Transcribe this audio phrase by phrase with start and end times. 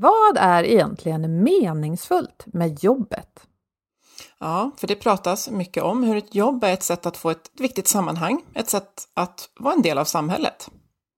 [0.00, 3.46] Vad är egentligen meningsfullt med jobbet?
[4.38, 7.50] Ja, för det pratas mycket om hur ett jobb är ett sätt att få ett
[7.58, 10.70] viktigt sammanhang, ett sätt att vara en del av samhället.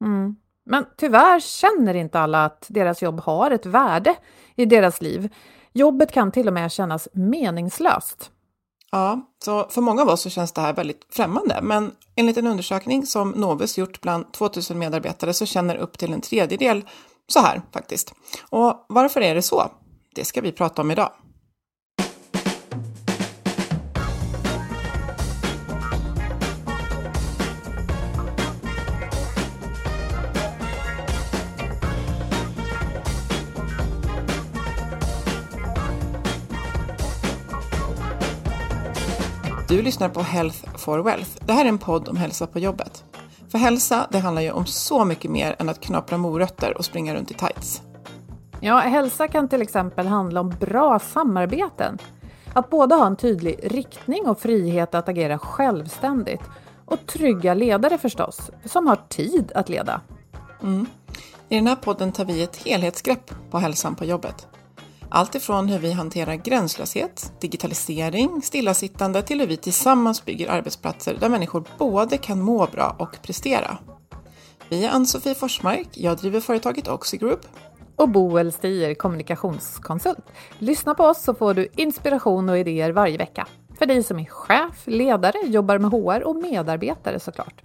[0.05, 0.37] Mm.
[0.67, 4.15] Men tyvärr känner inte alla att deras jobb har ett värde
[4.57, 5.35] i deras liv.
[5.73, 8.31] Jobbet kan till och med kännas meningslöst.
[8.91, 12.47] Ja, så för många av oss så känns det här väldigt främmande, men enligt en
[12.47, 16.85] undersökning som Novus gjort bland 2000 medarbetare så känner upp till en tredjedel
[17.29, 18.15] så här faktiskt.
[18.51, 19.71] Och varför är det så?
[20.15, 21.11] Det ska vi prata om idag.
[39.73, 41.31] Du lyssnar på Health for Wealth.
[41.47, 43.05] Det här är en podd om hälsa på jobbet.
[43.53, 47.15] För hälsa, det handlar ju om så mycket mer än att knapra morötter och springa
[47.15, 47.83] runt i tights.
[48.61, 51.99] Ja, hälsa kan till exempel handla om bra samarbeten.
[52.55, 56.41] Att både ha en tydlig riktning och frihet att agera självständigt.
[56.85, 60.01] Och trygga ledare förstås, som har tid att leda.
[60.63, 60.87] Mm.
[61.49, 64.47] I den här podden tar vi ett helhetsgrepp på hälsan på jobbet.
[65.15, 71.29] Allt ifrån hur vi hanterar gränslöshet, digitalisering, stillasittande till hur vi tillsammans bygger arbetsplatser där
[71.29, 73.79] människor både kan må bra och prestera.
[74.69, 77.41] Vi är Ann-Sofie Forsmark, jag driver företaget Oxigroup.
[77.97, 80.27] Och Boel Stier, kommunikationskonsult.
[80.59, 83.47] Lyssna på oss så får du inspiration och idéer varje vecka.
[83.79, 87.63] För dig som är chef, ledare, jobbar med HR och medarbetare såklart.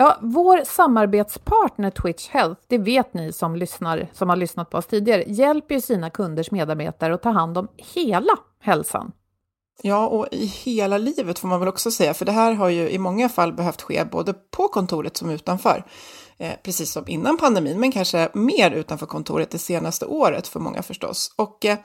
[0.00, 4.86] Ja, vår samarbetspartner Twitch Health, det vet ni som lyssnar, som har lyssnat på oss
[4.86, 9.12] tidigare, hjälper ju sina kunders medarbetare att ta hand om hela hälsan.
[9.82, 12.90] Ja, och i hela livet får man väl också säga, för det här har ju
[12.90, 15.84] i många fall behövt ske både på kontoret som utanför.
[16.40, 20.82] Eh, precis som innan pandemin, men kanske mer utanför kontoret det senaste året för många
[20.82, 21.34] förstås.
[21.36, 21.78] Och eh,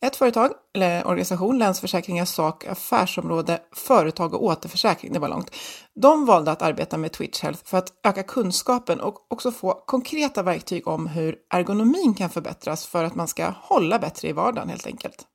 [0.00, 5.50] ett företag, eller organisation, Länsförsäkringar sak, affärsområde, företag och återförsäkring, det var långt.
[5.94, 10.42] De valde att arbeta med Twitch Health för att öka kunskapen och också få konkreta
[10.42, 14.86] verktyg om hur ergonomin kan förbättras för att man ska hålla bättre i vardagen helt
[14.86, 15.26] enkelt.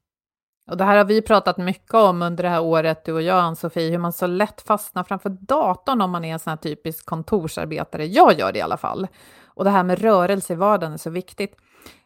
[0.67, 3.39] Och det här har vi pratat mycket om under det här året, du och jag,
[3.39, 7.05] Ann-Sofie, hur man så lätt fastnar framför datorn om man är en sån här typisk
[7.05, 8.05] kontorsarbetare.
[8.05, 9.07] Jag gör det i alla fall.
[9.45, 11.55] Och det här med rörelse i vardagen är så viktigt.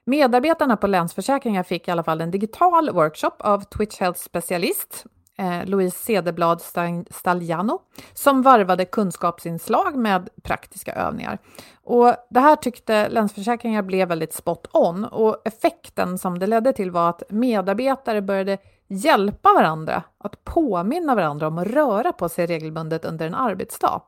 [0.05, 5.05] Medarbetarna på Länsförsäkringar fick i alla fall en digital workshop av Twitch Health specialist
[5.41, 6.62] eh, Louise Cederblad
[7.09, 7.79] Stagliano
[8.13, 11.38] som varvade kunskapsinslag med praktiska övningar.
[11.84, 16.91] Och det här tyckte Länsförsäkringar blev väldigt spot on och effekten som det ledde till
[16.91, 18.57] var att medarbetare började
[18.88, 24.02] hjälpa varandra att påminna varandra om att röra på sig regelbundet under en arbetsdag.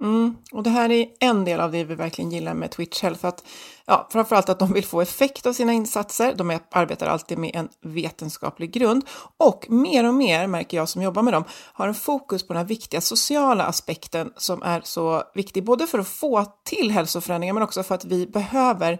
[0.00, 3.26] Mm, och det här är en del av det vi verkligen gillar med Twitch Health.
[3.26, 3.44] Att,
[3.86, 6.34] ja, framförallt att de vill få effekt av sina insatser.
[6.34, 9.04] De arbetar alltid med en vetenskaplig grund.
[9.36, 12.60] Och mer och mer, märker jag som jobbar med dem, har en fokus på den
[12.60, 17.62] här viktiga sociala aspekten som är så viktig, både för att få till hälsoförändringar men
[17.62, 18.92] också för att vi behöver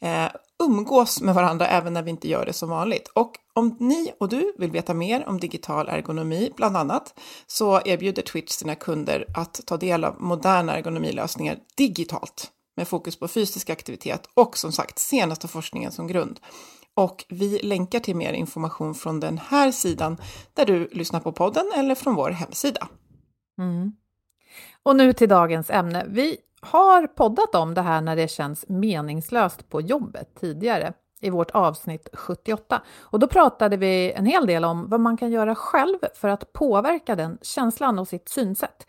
[0.00, 0.26] eh,
[0.64, 3.08] umgås med varandra även när vi inte gör det som vanligt.
[3.08, 8.22] Och om ni och du vill veta mer om digital ergonomi, bland annat, så erbjuder
[8.22, 14.28] Twitch sina kunder att ta del av moderna ergonomilösningar digitalt med fokus på fysisk aktivitet
[14.34, 16.40] och som sagt senaste forskningen som grund.
[16.94, 20.16] Och vi länkar till mer information från den här sidan
[20.54, 22.88] där du lyssnar på podden eller från vår hemsida.
[23.58, 23.92] Mm.
[24.82, 26.06] Och nu till dagens ämne.
[26.08, 31.50] Vi har poddat om det här när det känns meningslöst på jobbet tidigare i vårt
[31.50, 32.82] avsnitt 78.
[33.00, 36.52] Och då pratade vi en hel del om vad man kan göra själv för att
[36.52, 38.86] påverka den känslan och sitt synsätt.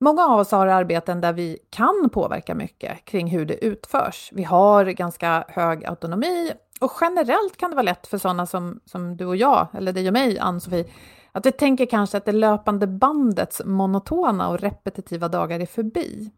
[0.00, 4.30] Många av oss har arbeten där vi kan påverka mycket kring hur det utförs.
[4.32, 9.16] Vi har ganska hög autonomi och generellt kan det vara lätt för sådana som, som
[9.16, 10.84] du och jag, eller dig och mig, Ann-Sofie,
[11.32, 16.30] att vi tänker kanske att det löpande bandets monotona och repetitiva dagar är förbi.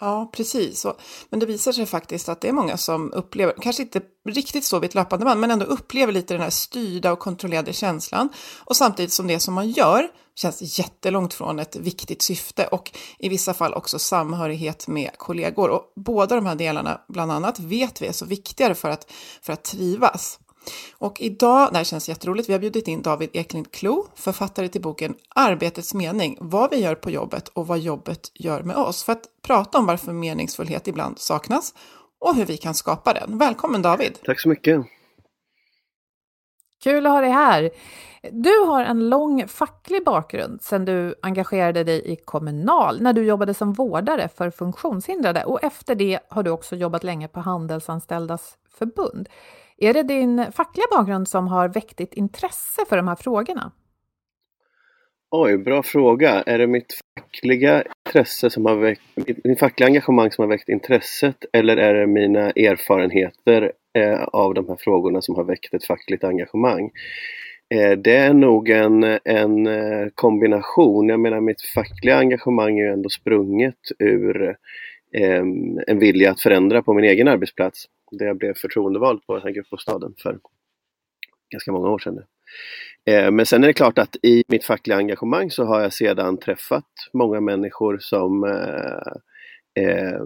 [0.00, 0.86] Ja, precis.
[1.30, 4.78] Men det visar sig faktiskt att det är många som upplever, kanske inte riktigt så
[4.78, 8.28] vid ett löpande band, men ändå upplever lite den här styrda och kontrollerade känslan.
[8.64, 13.28] Och samtidigt som det som man gör känns jättelångt från ett viktigt syfte och i
[13.28, 15.70] vissa fall också samhörighet med kollegor.
[15.70, 19.10] Och båda de här delarna, bland annat, vet vi är så viktigare för att,
[19.42, 20.38] för att trivas.
[20.98, 24.82] Och idag, det här känns jätteroligt, vi har bjudit in David Eklind Klo, författare till
[24.82, 29.12] boken Arbetets mening, vad vi gör på jobbet och vad jobbet gör med oss, för
[29.12, 31.74] att prata om varför meningsfullhet ibland saknas
[32.20, 33.38] och hur vi kan skapa den.
[33.38, 34.18] Välkommen David!
[34.24, 34.86] Tack så mycket!
[36.82, 37.70] Kul att ha dig här!
[38.32, 43.54] Du har en lång facklig bakgrund sedan du engagerade dig i Kommunal när du jobbade
[43.54, 49.28] som vårdare för funktionshindrade och efter det har du också jobbat länge på Handelsanställdas förbund.
[49.80, 53.72] Är det din fackliga bakgrund som har väckt ditt intresse för de här frågorna?
[55.30, 56.42] Oj, bra fråga.
[56.42, 59.02] Är det mitt fackliga intresse som har väckt,
[59.44, 64.68] mitt fackliga engagemang som har väckt intresset eller är det mina erfarenheter eh, av de
[64.68, 66.90] här frågorna som har väckt ett fackligt engagemang?
[67.74, 71.08] Eh, det är nog en, en eh, kombination.
[71.08, 74.56] Jag menar mitt fackliga engagemang är ju ändå sprunget ur
[75.14, 75.42] eh,
[75.86, 79.50] en vilja att förändra på min egen arbetsplats där jag blev förtroendevald på den här
[79.50, 80.38] gruppbostaden för
[81.50, 82.24] ganska många år sedan nu.
[83.12, 86.36] Eh, men sen är det klart att i mitt fackliga engagemang så har jag sedan
[86.36, 90.20] träffat många människor som eh, eh,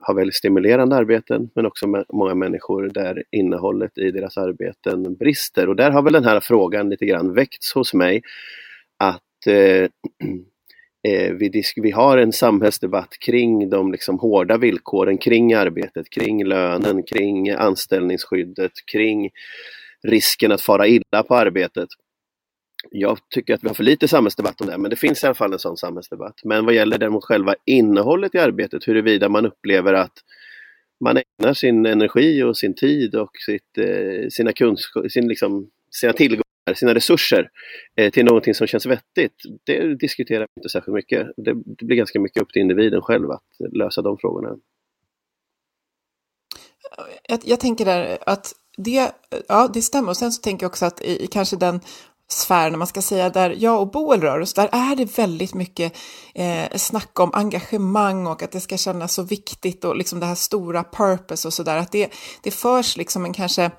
[0.00, 5.68] har väldigt stimulerande arbeten men också många människor där innehållet i deras arbeten brister.
[5.68, 8.22] Och där har väl den här frågan lite grann väckts hos mig
[8.96, 9.88] att eh,
[11.08, 17.02] eh, vi, vi har en samhällsdebatt kring de liksom hårda villkoren kring arbetet, kring lönen,
[17.02, 19.30] kring anställningsskyddet, kring
[20.02, 21.88] risken att fara illa på arbetet.
[22.90, 25.34] Jag tycker att vi har för lite samhällsdebatt om det, men det finns i alla
[25.34, 26.40] fall en sån samhällsdebatt.
[26.44, 30.12] Men vad gäller däremot själva innehållet i arbetet, huruvida man upplever att
[31.04, 34.52] man ägnar sin energi och sin tid och sitt, eh, sina,
[35.10, 37.50] sin, liksom, sina tillgångar sina resurser
[37.96, 41.26] eh, till någonting som känns vettigt, det diskuterar vi inte särskilt mycket.
[41.36, 43.42] Det, det, blir ganska mycket upp till individen själv att
[43.72, 44.56] lösa de frågorna.
[47.28, 49.12] Jag, jag tänker där att det,
[49.48, 50.10] ja, det stämmer.
[50.10, 51.80] Och sen så tänker jag också att i, i kanske den
[52.32, 55.54] sfär, när man ska säga, där jag och Boel rör oss, där är det väldigt
[55.54, 55.96] mycket
[56.34, 60.34] eh, snack om engagemang och att det ska kännas så viktigt och liksom det här
[60.34, 61.76] stora purpose och sådär.
[61.76, 62.12] Att det,
[62.42, 63.70] det förs liksom en kanske,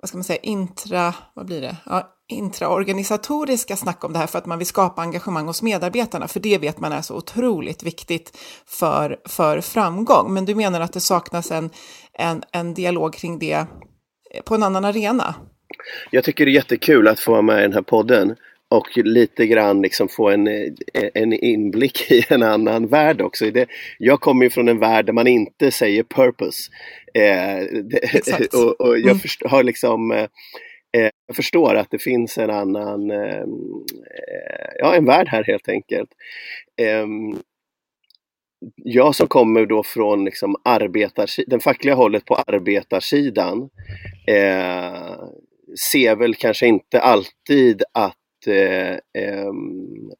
[0.00, 1.76] vad ska man säga, intra, vad blir det?
[1.86, 6.40] Ja, intraorganisatoriska snack om det här för att man vill skapa engagemang hos medarbetarna, för
[6.40, 10.34] det vet man är så otroligt viktigt för, för framgång.
[10.34, 11.70] Men du menar att det saknas en,
[12.12, 13.66] en, en dialog kring det
[14.44, 15.34] på en annan arena?
[16.10, 18.36] Jag tycker det är jättekul att få vara med i den här podden
[18.68, 20.48] och lite grann liksom få en,
[21.14, 23.50] en inblick i en annan värld också.
[23.50, 23.66] Det,
[23.98, 26.70] jag kommer ju från en värld där man inte säger purpose.
[27.14, 29.20] Eh, det, och, och, jag mm.
[29.44, 30.26] har liksom Eh,
[30.96, 33.84] Eh, jag förstår att det finns en annan, ehm,
[34.28, 36.10] eh, ja en värld här helt enkelt.
[36.76, 37.38] Ehm,
[38.76, 40.56] jag som kommer då från liksom
[41.46, 43.70] den fackliga hållet på arbetarsidan
[44.26, 45.16] eh,
[45.92, 48.96] ser väl kanske inte alltid att eh,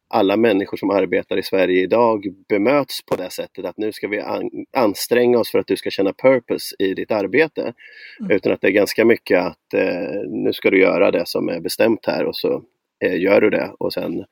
[0.08, 4.20] alla människor som arbetar i Sverige idag bemöts på det sättet att nu ska vi
[4.20, 7.72] an anstränga oss för att du ska känna purpose i ditt arbete.
[8.20, 8.30] Mm.
[8.30, 11.60] Utan att det är ganska mycket att eh, nu ska du göra det som är
[11.60, 12.62] bestämt här och så
[13.04, 14.24] eh, gör du det och sen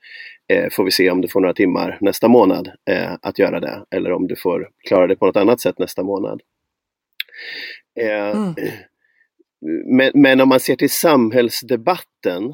[0.53, 3.85] eh, får vi se om du får några timmar nästa månad eh, att göra det
[3.95, 6.41] eller om du får klara det på något annat sätt nästa månad.
[7.99, 8.53] Eh, mm.
[9.85, 12.53] Men, men om man ser till samhällsdebatten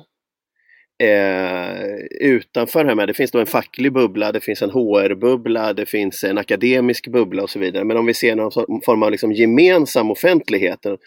[1.04, 5.74] eh, utanför det här med, det finns då en facklig bubbla, det finns en HR-bubbla,
[5.74, 7.84] det finns en akademisk bubbla och så vidare.
[7.84, 10.98] Men om vi ser någon form av liksom gemensam offentlighet, en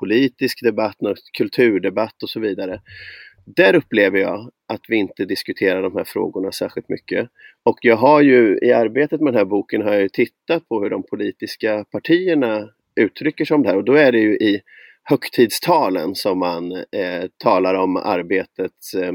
[0.00, 2.80] politisk debatt, en kulturdebatt och så vidare.
[3.56, 7.28] Där upplever jag att vi inte diskuterar de här frågorna särskilt mycket.
[7.62, 10.90] Och jag har ju i arbetet med den här boken har jag tittat på hur
[10.90, 12.68] de politiska partierna
[13.00, 14.60] uttrycker sig om det här och då är det ju i
[15.08, 18.72] högtidstalen som man eh, talar om arbetet
[19.02, 19.12] eh,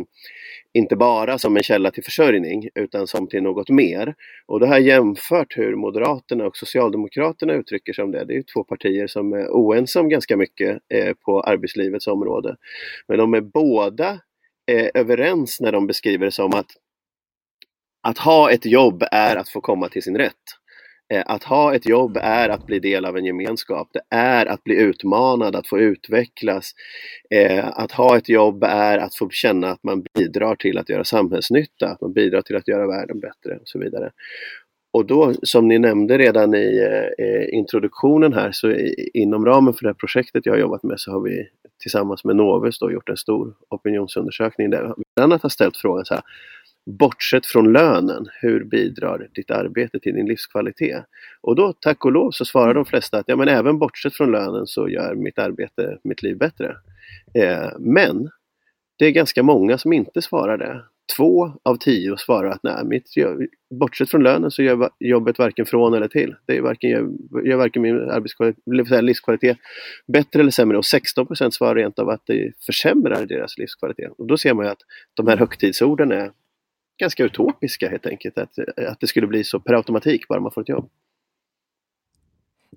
[0.74, 4.16] inte bara som en källa till försörjning utan som till något mer.
[4.46, 8.26] Och då har jag jämfört hur Moderaterna och Socialdemokraterna uttrycker sig om det.
[8.26, 12.56] Det är två partier som är oense om ganska mycket eh, på arbetslivets område.
[13.08, 14.20] Men de är båda
[14.72, 16.72] eh, överens när de beskriver det som att
[18.08, 20.44] att ha ett jobb är att få komma till sin rätt.
[21.14, 23.90] Eh, att ha ett jobb är att bli del av en gemenskap.
[23.94, 26.72] Det är att bli utmanad, att få utvecklas.
[27.30, 31.04] Eh, att ha ett jobb är att få känna att man bidrar till att göra
[31.04, 34.12] samhällsnytta, att man bidrar till att göra världen bättre och så vidare.
[34.94, 38.76] Och då, som ni nämnde redan i eh, introduktionen här, så
[39.14, 41.48] inom ramen för det här projektet jag har jobbat med så har vi
[41.82, 46.06] tillsammans med Novus då gjort en stor opinionsundersökning där vi bland annat har ställt frågan
[46.06, 46.24] så här,
[46.86, 51.06] bortsett från lönen, hur bidrar ditt arbete till din livskvalitet?
[51.42, 54.32] Och då tack och lov så svarar de flesta att ja, men även bortsett från
[54.32, 56.76] lönen så gör mitt arbete mitt liv bättre.
[57.34, 58.30] Eh, men
[59.00, 60.84] det är ganska många som inte svarar det.
[61.18, 63.04] Två av tio svarar att nej, mitt,
[63.80, 66.36] bortsett från lönen så gör jobbet varken från eller till.
[66.46, 67.10] Det är varken, gör,
[67.46, 67.96] gör varken min
[69.02, 69.58] livskvalitet
[70.08, 74.12] bättre eller sämre och 16% svarar rent av att det försämrar deras livskvalitet.
[74.18, 74.82] Och då ser man ju att
[75.14, 76.32] de här högtidsorden är
[76.98, 78.38] ganska utopiska helt enkelt.
[78.38, 80.90] Att, att det skulle bli så per automatik bara man får ett jobb.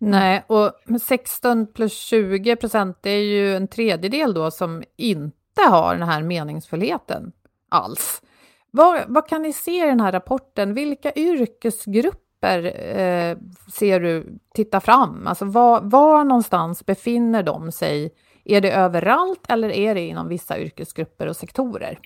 [0.00, 5.94] Nej, och 16 plus 20 procent, det är ju en tredjedel då som inte har
[5.94, 7.32] den här meningsfullheten
[7.68, 8.23] alls.
[8.70, 10.75] Vad, vad kan ni se i den här rapporten?
[10.75, 12.64] Vilka yrkesgrupper
[12.99, 13.37] eh,
[13.73, 15.26] ser du titta fram?
[15.26, 18.14] Alltså var, var någonstans befinner de sig?
[18.44, 21.99] Är det överallt eller är det inom vissa yrkesgrupper och sektorer?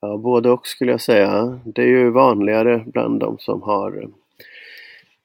[0.00, 1.60] Ja, både och skulle jag säga.
[1.64, 4.08] Det är ju vanligare bland de som har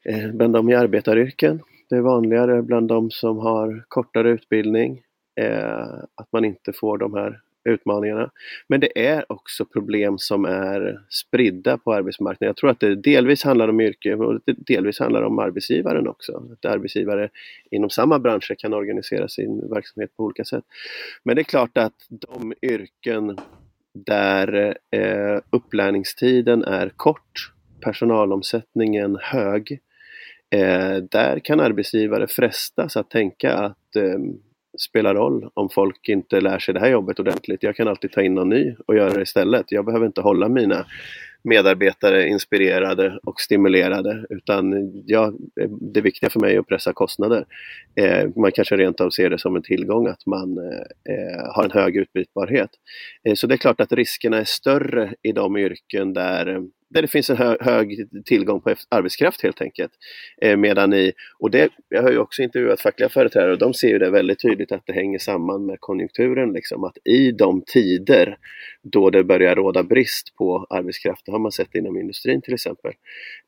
[0.03, 1.62] eh, bland de i arbetaryrken.
[1.89, 5.01] Det är vanligare bland de som har kortare utbildning
[5.36, 8.32] eh, att man inte får de här utmaningarna.
[8.68, 12.48] Men det är också problem som är spridda på arbetsmarknaden.
[12.48, 16.44] Jag tror att det delvis handlar om yrke och delvis handlar om arbetsgivaren också.
[16.53, 17.30] Att arbetsgivare
[17.72, 20.63] inom samma branscher kan organisera sin verksamhet på olika sätt.
[21.24, 23.38] Men det är klart att de yrken
[23.93, 29.79] där eh, upplärningstiden är kort, personalomsättningen hög.
[30.55, 34.19] Eh, där kan arbetsgivare frestas att tänka att eh,
[34.79, 37.63] spelar roll om folk inte lär sig det här jobbet ordentligt.
[37.63, 39.71] Jag kan alltid ta in någon ny och göra det istället.
[39.71, 40.85] Jag behöver inte hålla mina
[41.43, 45.33] medarbetare inspirerade och stimulerade utan ja,
[45.93, 47.45] det viktiga för mig är att pressa kostnader.
[47.95, 50.57] Eh, man kanske rent av ser det som en tillgång att man
[51.09, 52.69] eh, har en hög utbytbarhet.
[53.27, 56.62] Eh, så det är klart att riskerna är större i de yrken där
[56.93, 59.91] där det finns en hö hög tillgång på arbetskraft helt enkelt.
[60.41, 63.88] Eh, medan i, och det, jag har ju också intervjuat fackliga företrädare och de ser
[63.88, 66.53] ju det väldigt tydligt att det hänger samman med konjunkturen.
[66.53, 68.38] Liksom, att i de tider
[68.81, 72.91] då det börjar råda brist på arbetskraft, det har man sett inom industrin till exempel,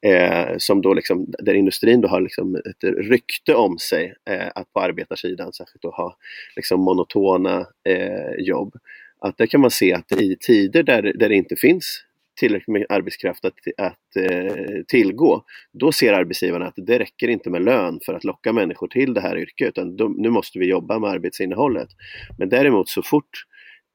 [0.01, 4.73] eh, som då liksom, där industrin då har liksom ett rykte om sig eh, att
[4.73, 6.17] på arbetarsidan särskilt då ha
[6.55, 8.73] liksom monotona eh, jobb.
[9.19, 12.85] Att där kan man se att i tider där, där det inte finns tillräckligt med
[12.89, 18.13] arbetskraft att, att eh, tillgå, då ser arbetsgivarna att det räcker inte med lön för
[18.13, 21.89] att locka människor till det här yrket, utan de, nu måste vi jobba med arbetsinnehållet.
[22.37, 23.43] Men däremot så fort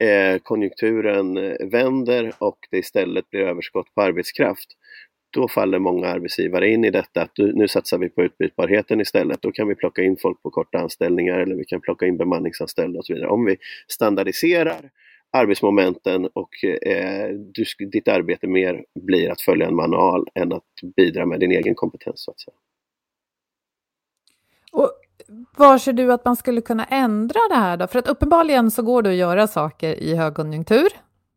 [0.04, 1.34] eh, konjunkturen
[1.70, 4.68] vänder och det istället blir överskott på arbetskraft,
[5.32, 9.42] då faller många arbetsgivare in i detta att nu satsar vi på utbytbarheten istället.
[9.42, 12.98] Då kan vi plocka in folk på korta anställningar eller vi kan plocka in bemanningsanställda
[12.98, 13.28] och så vidare.
[13.28, 13.56] Om vi
[13.88, 14.90] standardiserar
[15.32, 21.26] arbetsmomenten och eh, du, ditt arbete mer blir att följa en manual än att bidra
[21.26, 22.24] med din egen kompetens.
[22.24, 22.54] Så att säga.
[24.72, 24.90] Och
[25.56, 27.86] var ser du att man skulle kunna ändra det här då?
[27.86, 30.88] För att uppenbarligen så går det att göra saker i högkonjunktur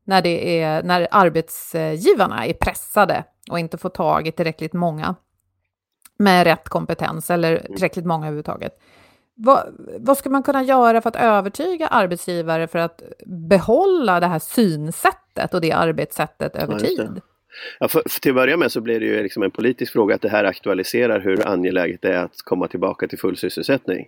[0.04, 5.16] när, det är, när arbetsgivarna är pressade och inte får tag i tillräckligt många
[6.18, 7.66] med rätt kompetens eller mm.
[7.66, 8.80] tillräckligt många överhuvudtaget.
[9.36, 14.40] Vad, vad ska man kunna göra för att övertyga arbetsgivare för att behålla det här
[14.40, 17.22] synsättet och det arbetssättet över tid?
[17.80, 20.16] Ja, för, för till att börja med så blir det ju liksom en politisk fråga
[20.16, 24.08] att det här aktualiserar hur angeläget det är att komma tillbaka till full sysselsättning.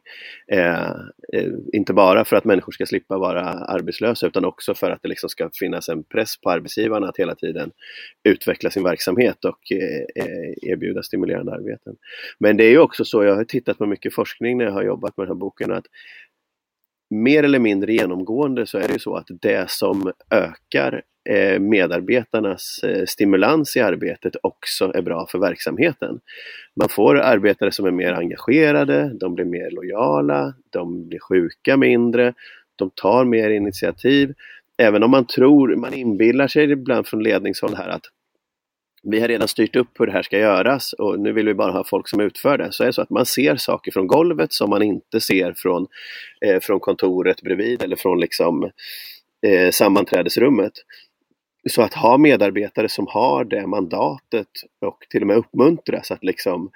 [0.52, 0.90] Eh,
[1.34, 5.08] eh, inte bara för att människor ska slippa vara arbetslösa utan också för att det
[5.08, 7.72] liksom ska finnas en press på arbetsgivarna att hela tiden
[8.24, 11.96] utveckla sin verksamhet och eh, eh erbjuda stimulerande arbeten.
[12.40, 14.84] Men det är ju också så, jag har tittat på mycket forskning när jag har
[14.84, 15.86] jobbat med den här boken, att
[17.24, 22.80] mer eller mindre genomgående så är det ju så att det som ökar eh, medarbetarnas
[22.84, 26.20] eh, stimulans i arbetet också är bra för verksamheten.
[26.76, 32.34] Man får arbetare som är mer engagerade, de blir mer lojala, de blir sjuka mindre,
[32.76, 34.34] de tar mer initiativ.
[34.78, 38.06] Även om man tror, man inbillar sig ibland från ledningshåll här att
[39.06, 41.72] vi har redan styrt upp hur det här ska göras och nu vill vi bara
[41.72, 42.72] ha folk som utför det.
[42.72, 45.88] Så är det så att man ser saker från golvet som man inte ser från,
[46.46, 48.72] eh, från kontoret bredvid eller från liksom,
[49.48, 50.74] eh, sammanträdesrummet.
[51.70, 54.48] Så att ha medarbetare som har det mandatet
[54.86, 56.70] och till och med uppmuntras att liksom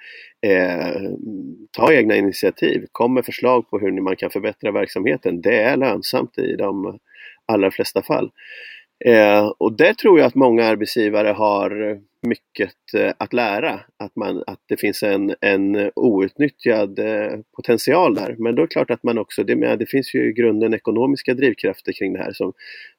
[0.46, 1.10] eh,
[1.76, 5.40] ta egna initiativ, kom med förslag på hur man kan förbättra verksamheten.
[5.40, 6.98] Det är lönsamt i de
[7.46, 8.30] allra flesta fall.
[9.04, 13.80] Eh, och det tror jag att många arbetsgivare har mycket eh, att lära.
[13.96, 18.36] Att, man, att det finns en, en outnyttjad eh, potential där.
[18.38, 21.34] Men då är det klart att man också, det, det finns ju i grunden ekonomiska
[21.34, 22.32] drivkrafter kring det här.
[22.32, 22.52] Som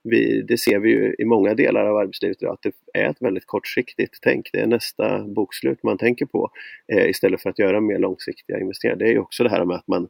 [0.03, 2.61] vi, det ser vi ju i många delar av arbetslivet idag, att
[2.93, 4.49] det är ett väldigt kortsiktigt tänk.
[4.53, 6.51] Det är nästa bokslut man tänker på
[6.93, 8.97] eh, istället för att göra mer långsiktiga investeringar.
[8.97, 10.07] Det är ju också det här med att man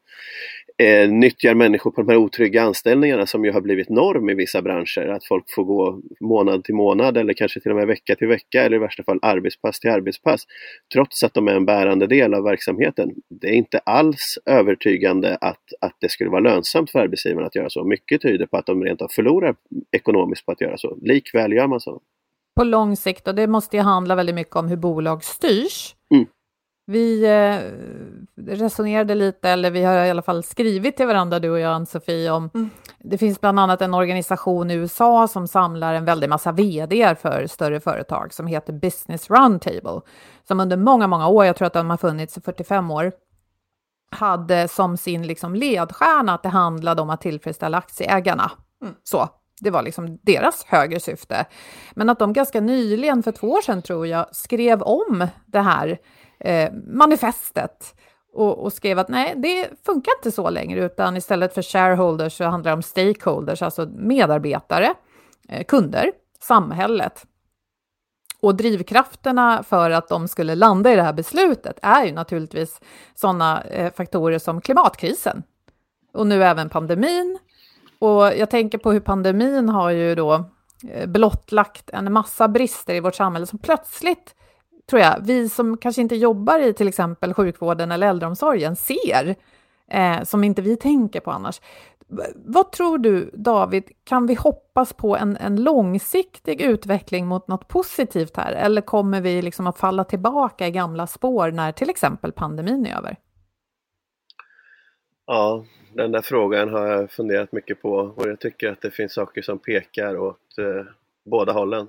[0.82, 4.62] eh, nyttjar människor på de här otrygga anställningarna som ju har blivit norm i vissa
[4.62, 5.08] branscher.
[5.08, 8.64] Att folk får gå månad till månad eller kanske till och med vecka till vecka
[8.64, 10.44] eller i värsta fall arbetspass till arbetspass.
[10.94, 13.10] Trots att de är en bärande del av verksamheten.
[13.30, 17.70] Det är inte alls övertygande att, att det skulle vara lönsamt för arbetsgivarna att göra
[17.70, 17.84] så.
[17.84, 19.56] Mycket tyder på att de rent av förlorar
[19.92, 20.98] ekonomiskt på att göra så.
[21.02, 22.02] Likväl gör man så.
[22.56, 25.96] På lång sikt, och det måste ju handla väldigt mycket om hur bolag styrs.
[26.14, 26.26] Mm.
[26.86, 27.60] Vi eh,
[28.54, 32.32] resonerade lite, eller vi har i alla fall skrivit till varandra, du och jag, Ann-Sofie,
[32.32, 32.70] om mm.
[33.04, 37.48] Det finns bland annat en organisation i USA som samlar en väldig massa vd för
[37.48, 40.02] större företag som heter Business Roundtable,
[40.48, 43.12] som under många, många år, jag tror att de har funnits i 45 år,
[44.12, 48.52] hade som sin liksom ledstjärna att det handlade om att tillfredsställa aktieägarna.
[48.82, 48.96] Mm.
[49.04, 49.30] Så,
[49.62, 51.46] det var liksom deras högre syfte.
[51.94, 55.98] Men att de ganska nyligen, för två år sedan tror jag, skrev om det här
[56.42, 57.96] eh, manifestet
[58.34, 62.44] och, och, skrev att nej, det funkar inte så längre, utan istället för shareholders så
[62.44, 64.94] handlar det om stakeholders, alltså medarbetare,
[65.50, 67.26] eh, kunder, samhället.
[68.42, 72.82] Och drivkrafterna för att de skulle landa i det här beslutet är ju naturligtvis
[73.16, 75.44] sådana eh, faktorer som klimatkrisen
[76.14, 77.40] och nu även pandemin.
[78.00, 80.46] Och jag tänker på hur pandemin har ju då
[80.90, 84.36] eh, blottlagt en massa brister i vårt samhälle som plötsligt
[84.92, 89.36] tror jag, vi som kanske inte jobbar i till exempel sjukvården eller äldreomsorgen ser,
[89.92, 91.62] eh, som inte vi tänker på annars.
[92.36, 98.38] Vad tror du, David, kan vi hoppas på en, en långsiktig utveckling mot något positivt
[98.38, 102.86] här, eller kommer vi liksom att falla tillbaka i gamla spår när till exempel pandemin
[102.86, 103.16] är över?
[105.26, 109.14] Ja, den där frågan har jag funderat mycket på och jag tycker att det finns
[109.14, 110.86] saker som pekar åt eh,
[111.26, 111.88] båda hållen.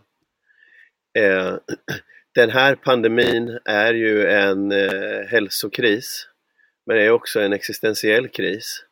[1.19, 1.55] Eh,
[2.35, 6.29] den här pandemin är ju en eh, hälsokris,
[6.87, 8.85] men det är också en existentiell kris.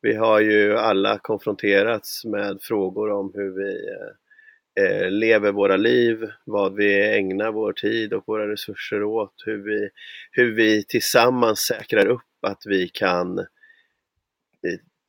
[0.00, 6.30] Vi har ju alla konfronterats med frågor om hur vi eh, eh lever våra liv,
[6.44, 9.88] vad vi ägnar vår tid och våra resurser åt, hur vi,
[10.30, 13.44] hur vi tillsammans säkrar upp att vi kan eh,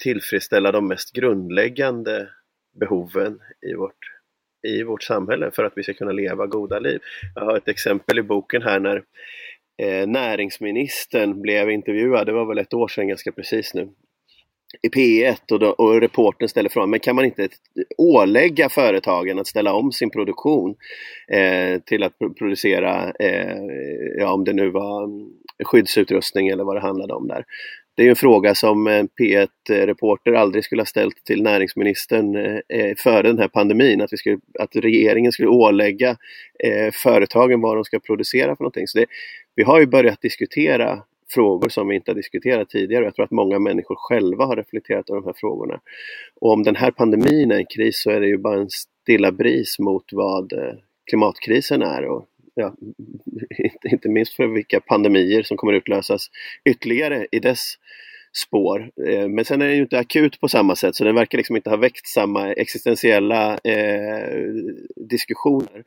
[0.03, 2.29] tillfredsställa de mest grundläggande
[2.79, 4.14] behoven i vårt
[4.65, 6.99] i vårt samhälle för att vi ska kunna leva goda liv.
[7.35, 9.03] Jag har ett exempel i boken här när
[9.81, 13.89] eh, näringsministern blev intervjuad, det var väl ett år sedan ganska precis nu,
[14.81, 17.47] i P1 och, då, och reporten ställer frågan, men kan man inte
[17.97, 20.75] ålägga företagen att ställa om sin produktion
[21.27, 23.57] eh, till att producera, eh,
[24.17, 25.09] ja om det nu var
[25.63, 27.45] skyddsutrustning eller vad det handlade om där.
[27.95, 32.35] Det är en fråga som eh, en P1-reporter eh, aldrig skulle ha ställt till näringsministern
[32.69, 36.17] eh, före den här pandemin, att, vi skulle, att regeringen skulle ålägga
[37.03, 38.87] företagen vad de ska producera för någonting.
[38.87, 39.05] Så det,
[39.55, 43.05] vi har ju börjat diskutera frågor som vi inte har diskuterat tidigare.
[43.05, 45.79] Jag tror att många människor själva har reflekterat över de här frågorna.
[46.41, 49.31] Och om den här pandemin är en kris så är det ju bara en stilla
[49.31, 50.53] bris mot vad
[51.09, 52.75] klimatkrisen är och ja,
[53.91, 56.29] inte minst för vilka pandemier som kommer utlösas
[56.65, 57.77] ytterligare i dess
[58.35, 58.91] spår.
[59.07, 61.55] Eh, men sen är den ju inte akut på samma sätt så den verkar liksom
[61.55, 64.29] inte ha väckt samma existentiella eh,
[64.95, 65.83] diskussioner.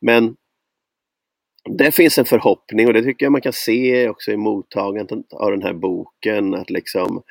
[0.00, 0.36] Men
[1.68, 5.50] det finns en förhoppning och det tycker jag man kan se också i mottagandet av
[5.50, 7.22] den här boken att liksom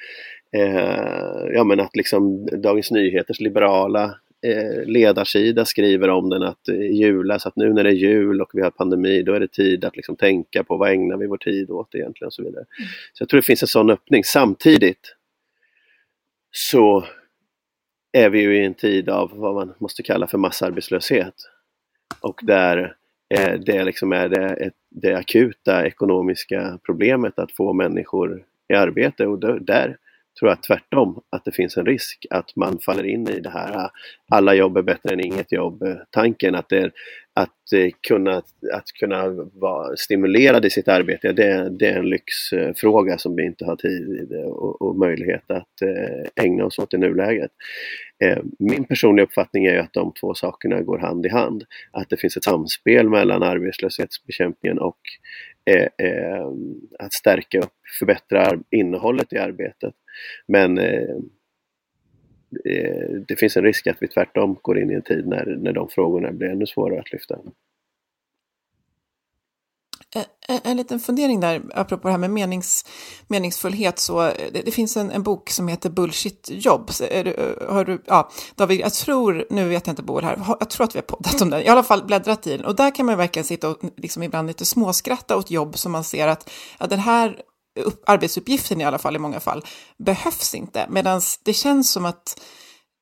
[0.51, 4.15] eh, ja men att liksom Dagens Nyheters liberala
[4.45, 8.41] Eh, ledarsida skriver om den att eh, jula, så att nu när det är jul
[8.41, 11.27] och vi har pandemi, då är det tid att liksom tänka på vad ägnar vi
[11.27, 12.65] vår tid åt egentligen och så vidare.
[12.79, 12.89] Mm.
[13.13, 14.23] Så jag tror det finns en sån öppning.
[14.23, 15.15] Samtidigt
[16.51, 17.05] så
[18.11, 21.35] är vi ju i en tid av vad man måste kalla för massarbetslöshet.
[22.19, 22.95] Och där
[23.65, 29.97] det liksom är det, det akuta ekonomiska problemet att få människor i arbete och där
[30.39, 33.77] tror jag tvärtom att det finns en risk att man faller in i det här
[33.77, 33.91] ah,
[34.31, 36.91] alla jobb är bättre än inget jobb eh, tanken att, det,
[37.33, 38.37] att eh, kunna,
[38.73, 43.65] att kunna vara stimulerad i sitt arbete det, det är en lyxfråga som vi inte
[43.65, 47.51] har tid och, och möjlighet att eh, ägna oss åt i nuläget.
[48.59, 51.63] Min personliga uppfattning är att de två sakerna går hand i hand.
[51.91, 54.99] Att det finns ett samspel mellan arbetslöshetsbekämpningen och
[56.99, 59.93] att stärka upp, förbättra innehållet i arbetet.
[60.47, 61.15] Men eh,
[62.65, 65.73] eh, det finns en risk att vi tvärtom går in i en tid när, när
[65.73, 67.39] de frågorna blir ännu svårare att lyfta.
[70.47, 72.85] En, en liten fundering där, apropå det här med menings,
[73.27, 73.99] meningsfullhet.
[73.99, 76.89] Så det, det finns en, en, bok som heter Bullshit jobb.
[77.67, 80.95] Har du, ja, David, jag tror, nu vet jag inte Boel här, jag tror att
[80.95, 82.65] vi har poddat om den, i alla fall bläddrat i den.
[82.65, 86.03] Och där kan man verkligen sitta och liksom ibland lite småskratta åt jobb som man
[86.03, 86.49] ser att
[86.79, 87.41] ja, den här
[88.05, 89.65] arbetsuppgiften i alla fall i många fall
[89.97, 90.85] behövs inte.
[90.89, 92.41] Medan det känns som att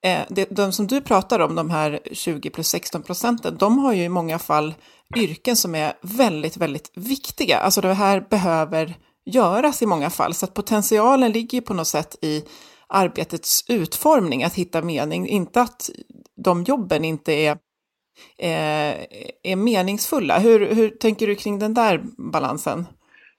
[0.06, 3.94] eh, det, de som du pratar om, de här 20 plus 16 procenten, de har
[3.94, 4.74] ju i många fall
[5.16, 7.58] yrken som är väldigt, väldigt viktiga.
[7.58, 11.88] Alltså det här behöver göras i många fall, så att potentialen ligger ju på något
[11.88, 12.44] sätt i
[12.88, 15.90] arbetets utformning, att hitta mening, inte att
[16.44, 17.52] de jobben inte är,
[18.38, 19.06] eh,
[19.44, 20.40] är meningsfulla.
[20.40, 22.86] Hur, hur tänker du kring den där balansen?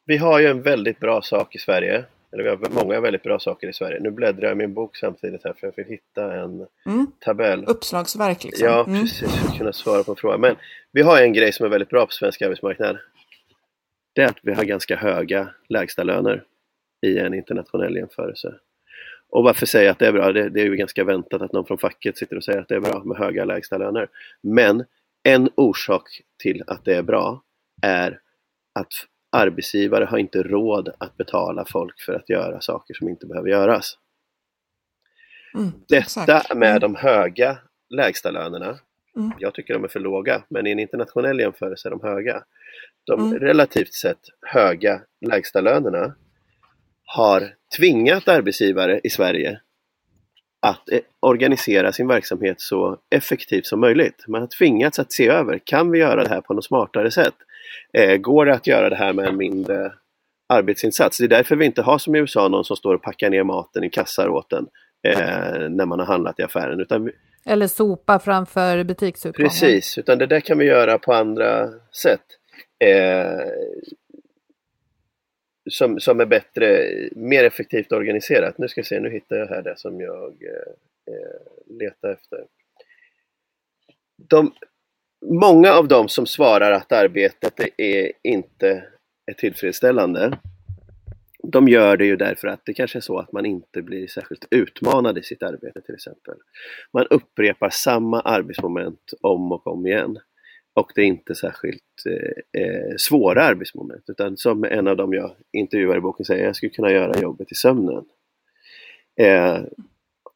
[0.06, 2.04] Vi har ju en väldigt bra sak i Sverige.
[2.32, 4.00] Eller vi har många väldigt bra saker i Sverige.
[4.00, 7.06] Nu bläddrar jag i min bok samtidigt här för jag vill hitta en mm.
[7.18, 7.64] tabell.
[7.66, 8.68] Uppslagsverk liksom.
[8.68, 9.00] Ja, mm.
[9.00, 9.36] precis.
[9.36, 10.40] För att kunna svara på frågan.
[10.40, 10.56] Men
[10.92, 12.98] vi har en grej som är väldigt bra på svensk arbetsmarknad.
[14.14, 16.44] Det är att vi har ganska höga lägstalöner
[17.06, 18.54] i en internationell jämförelse.
[19.28, 20.32] Och varför säger jag att det är bra?
[20.32, 22.74] Det, det är ju ganska väntat att någon från facket sitter och säger att det
[22.74, 24.08] är bra med höga lägstalöner.
[24.42, 24.84] Men
[25.22, 27.42] en orsak till att det är bra
[27.82, 28.20] är
[28.74, 28.92] att
[29.34, 33.98] arbetsgivare har inte råd att betala folk för att göra saker som inte behöver göras.
[35.54, 36.80] Mm, Detta med mm.
[36.80, 37.58] de höga
[37.90, 38.78] lägstalönerna,
[39.16, 39.32] mm.
[39.38, 42.42] jag tycker de är för låga, men i en internationell jämförelse är de höga.
[43.06, 43.38] De mm.
[43.38, 46.14] relativt sett höga lägstalönerna
[47.04, 49.60] har tvingat arbetsgivare i Sverige
[50.62, 54.24] att eh, organisera sin verksamhet så effektivt som möjligt.
[54.28, 57.34] Man har tvingats att se över, kan vi göra det här på något smartare sätt?
[57.92, 59.92] Eh, går det att göra det här med en mindre
[60.48, 61.18] arbetsinsats?
[61.18, 63.44] Det är därför vi inte har som i USA någon som står och packar ner
[63.44, 64.66] maten i kassar åt en
[65.06, 66.80] eh, när man har handlat i affären.
[66.80, 67.12] Utan vi...
[67.46, 69.48] Eller sopa framför butiksutgången.
[69.48, 71.68] Precis, utan det där kan vi göra på andra
[72.02, 72.24] sätt.
[72.84, 73.48] Eh,
[75.70, 78.58] som, som är bättre, mer effektivt organiserat.
[78.58, 82.44] Nu ska vi se, nu hittar jag här det som jag eh, eh letar efter.
[84.28, 84.52] De,
[85.24, 88.84] många av dem som svarar att arbetet är inte
[89.26, 90.38] är tillfredsställande,
[91.42, 94.46] de gör det ju därför att det kanske är så att man inte blir särskilt
[94.50, 96.34] utmanad i sitt arbete till exempel.
[96.92, 100.18] Man upprepar samma arbetsmoment om och om igen.
[100.74, 105.36] Och det är inte särskilt eh, eh svåra arbetsmoment utan som en av dem jag
[105.52, 108.04] intervjuar i boken säger, jag skulle kunna göra jobbet i sömnen.
[109.20, 109.58] Eh,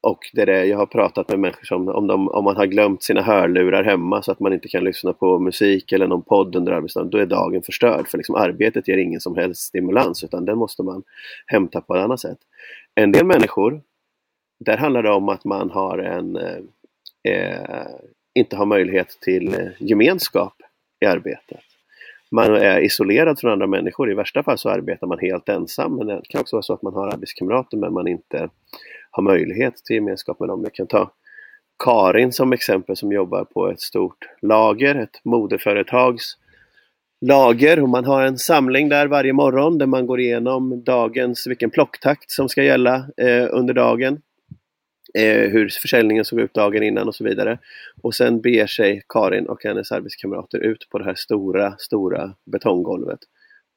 [0.09, 3.03] och det är jag har pratat med människor som om, de, om man har glömt
[3.03, 6.73] sina hörlurar hemma så att man inte kan lyssna på musik eller någon podd under
[6.73, 8.09] arbetsdagen, då är dagen förstörd.
[8.09, 11.03] För liksom arbetet ger ingen som helst stimulans utan den måste man
[11.47, 12.39] hämta på ett annat sätt.
[12.95, 13.81] En del människor,
[14.61, 16.59] där handlar det om att man har en, eh,
[17.33, 17.87] eh
[18.35, 20.55] inte har möjlighet till eh, gemenskap
[21.01, 21.61] i arbetet.
[22.31, 24.11] Man är isolerad från andra människor.
[24.11, 25.97] I värsta fall så arbetar man helt ensam.
[25.97, 28.49] Men det kan också vara så att man har arbetskamrater men man inte
[29.11, 30.61] har möjlighet till gemenskap med dem.
[30.63, 31.13] Jag kan ta
[31.85, 36.37] Karin som exempel som jobbar på ett stort lager, ett modeföretags
[37.21, 41.71] lager och man har en samling där varje morgon där man går igenom dagens, vilken
[41.71, 44.21] plocktakt som ska gälla eh, under dagen.
[45.15, 47.59] Eh, hur försäljningen såg ut dagen innan och så vidare.
[48.03, 53.19] Och sen beger sig Karin och hennes arbetskamrater ut på det här stora, stora betonggolvet.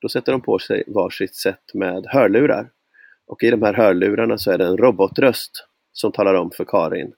[0.01, 2.69] Då sätter de på sig varsitt sätt med hörlurar
[3.31, 5.51] och i de här hörlurarna så är det en robotröst
[5.93, 7.13] som talar om för Karin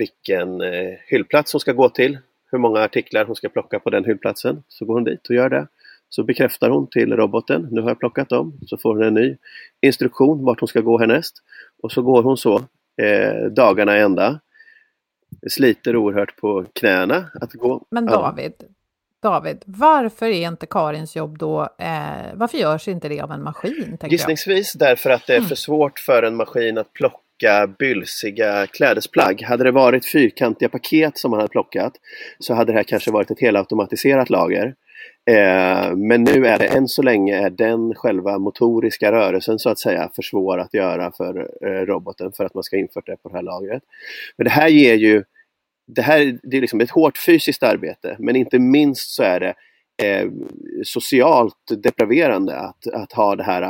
[0.00, 2.18] vilken eh, hyllplats hon ska gå till,
[2.50, 4.62] hur många artiklar hon ska plocka på den hyllplatsen.
[4.68, 5.66] Så går hon dit och gör det.
[6.08, 8.58] Så bekräftar hon till roboten, nu har jag plockat dem.
[8.66, 9.36] Så får hon en ny
[9.80, 11.36] instruktion vart hon ska gå härnäst.
[11.82, 12.56] Och så går hon så
[13.02, 14.40] eh, dagarna ända.
[15.50, 17.86] Sliter oerhört på knäna att gå.
[17.90, 18.52] Men David,
[19.22, 23.98] David, varför är inte Karins jobb då, eh, varför görs inte det av en maskin?
[24.02, 24.88] Gissningsvis jag?
[24.88, 25.48] därför att det är mm.
[25.48, 29.42] för svårt för en maskin att plocka bylsiga klädesplagg.
[29.42, 31.92] Hade det varit fyrkantiga paket som man hade plockat
[32.38, 34.74] så hade det här kanske varit ett helautomatiserat lager.
[35.30, 39.78] Eh, men nu är det än så länge är den själva motoriska rörelsen så att
[39.78, 43.28] säga för svår att göra för eh, roboten för att man ska införa det på
[43.28, 43.82] det här lagret.
[44.36, 45.24] Men det här ger ju
[45.94, 49.54] det här det är liksom ett hårt fysiskt arbete men inte minst så är det
[50.02, 50.30] eh,
[50.84, 53.62] socialt depraverande att, att ha det här.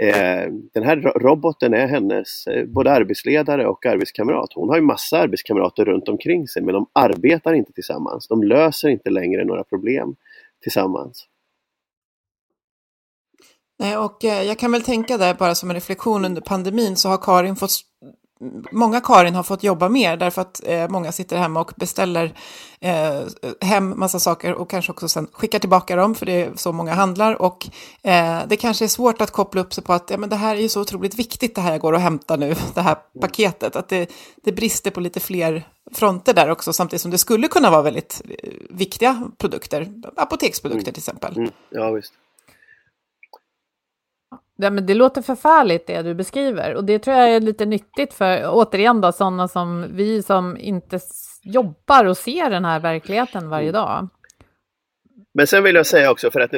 [0.00, 4.52] Eh, den här roboten är hennes eh, både arbetsledare och arbetskamrat.
[4.54, 8.28] Hon har ju massa arbetskamrater runt omkring sig men de arbetar inte tillsammans.
[8.28, 10.16] De löser inte längre några problem
[10.62, 11.26] tillsammans.
[13.78, 17.08] Nej, och eh, jag kan väl tänka där bara som en reflektion under pandemin så
[17.08, 17.70] har Karin fått
[18.72, 22.34] många Karin har fått jobba mer därför att eh, många sitter hemma och beställer
[22.80, 23.20] eh,
[23.60, 26.94] hem massa saker och kanske också sen skickar tillbaka dem för det är så många
[26.94, 27.66] handlar och
[28.02, 30.56] eh, det kanske är svårt att koppla upp sig på att ja, men det här
[30.56, 33.76] är ju så otroligt viktigt det här jag går och hämtar nu, det här paketet,
[33.76, 34.10] att det,
[34.44, 38.22] det brister på lite fler fronter där också samtidigt som det skulle kunna vara väldigt
[38.28, 40.94] eh, viktiga produkter, apoteksprodukter mm.
[40.94, 41.36] till exempel.
[41.36, 41.50] Mm.
[41.70, 42.12] Ja, visst.
[44.56, 48.14] Ja, men det låter förfärligt det du beskriver och det tror jag är lite nyttigt
[48.14, 51.00] för återigen då sådana som vi som inte
[51.42, 53.72] jobbar och ser den här verkligheten varje mm.
[53.72, 54.08] dag.
[55.34, 56.50] Men sen vill jag säga också för att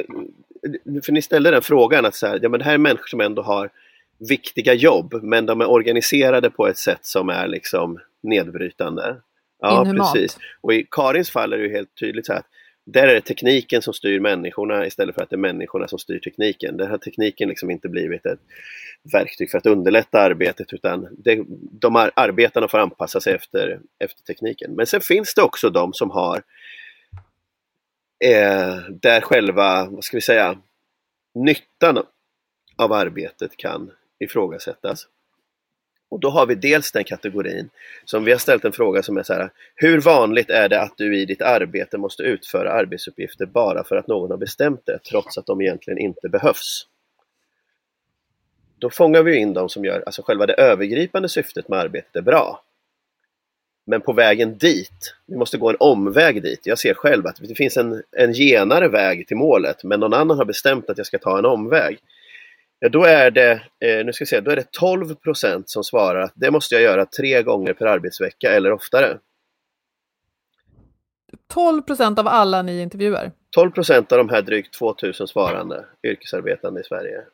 [1.05, 3.21] för ni ställde den frågan att så här, ja, men det här är människor som
[3.21, 3.71] ändå har
[4.29, 9.17] viktiga jobb men de är organiserade på ett sätt som är liksom nedbrytande.
[9.61, 10.13] Ja, Inhumant.
[10.13, 10.39] precis.
[10.61, 12.47] Och i Karins fall är det ju helt tydligt så här att
[12.93, 16.19] där är det tekniken som styr människorna istället för att det är människorna som styr
[16.19, 16.77] tekniken.
[16.77, 18.41] Den har tekniken liksom inte blivit ett
[19.13, 21.45] verktyg för att underlätta arbetet utan det,
[21.81, 24.75] de arbetarna får anpassa sig efter, efter tekniken.
[24.75, 26.43] Men sen finns det också de som har
[28.25, 30.59] eh, där själva, vad ska vi säga,
[31.35, 31.99] nyttan
[32.77, 35.07] av arbetet kan ifrågasättas.
[36.09, 37.71] Och då har vi dels den kategorin
[38.05, 39.51] som vi har ställt en fråga som är så här.
[39.75, 44.07] Hur vanligt är det att du i ditt arbete måste utföra arbetsuppgifter bara för att
[44.07, 46.87] någon har bestämt det trots att de egentligen inte behövs?
[48.79, 52.23] Då fångar vi in de som gör, alltså själva det övergripande syftet med arbetet är
[52.23, 52.63] bra.
[53.87, 56.61] Men på vägen dit, vi måste gå en omväg dit.
[56.63, 60.39] Jag ser själv att det finns en, en genare väg till målet men någon annan
[60.39, 61.99] har bestämt att jag ska ta en omväg.
[62.81, 63.53] Ja, då är det,
[63.85, 66.83] eh, nu ska säga, då är det 12 procent som svarar att det måste jag
[66.83, 69.19] göra tre gånger per arbetsvecka eller oftare.
[71.55, 73.33] 12 procent av alla ni intervjuar?
[73.51, 77.25] 12 procent av de här drygt 2000 svarande yrkesarbetande i Sverige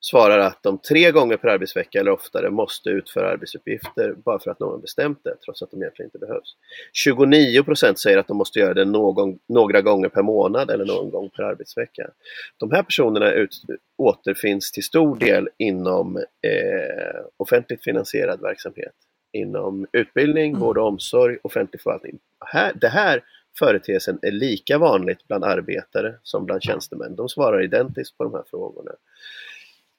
[0.00, 4.60] svarar att de tre gånger per arbetsvecka eller oftare måste utföra arbetsuppgifter bara för att
[4.60, 6.56] någon bestämt det, trots att de egentligen inte behövs.
[6.92, 11.10] 29 procent säger att de måste göra det någon, några gånger per månad eller någon
[11.10, 12.10] gång per arbetsvecka.
[12.56, 13.50] De här personerna ut,
[13.98, 18.94] återfinns till stor del inom eh, offentligt finansierad verksamhet.
[19.32, 20.60] Inom utbildning, mm.
[20.60, 22.18] vård och omsorg, offentlig förvaltning.
[22.46, 23.22] Här, det här
[23.58, 27.16] företeelsen är lika vanligt bland arbetare som bland tjänstemän.
[27.16, 28.92] De svarar identiskt på de här frågorna.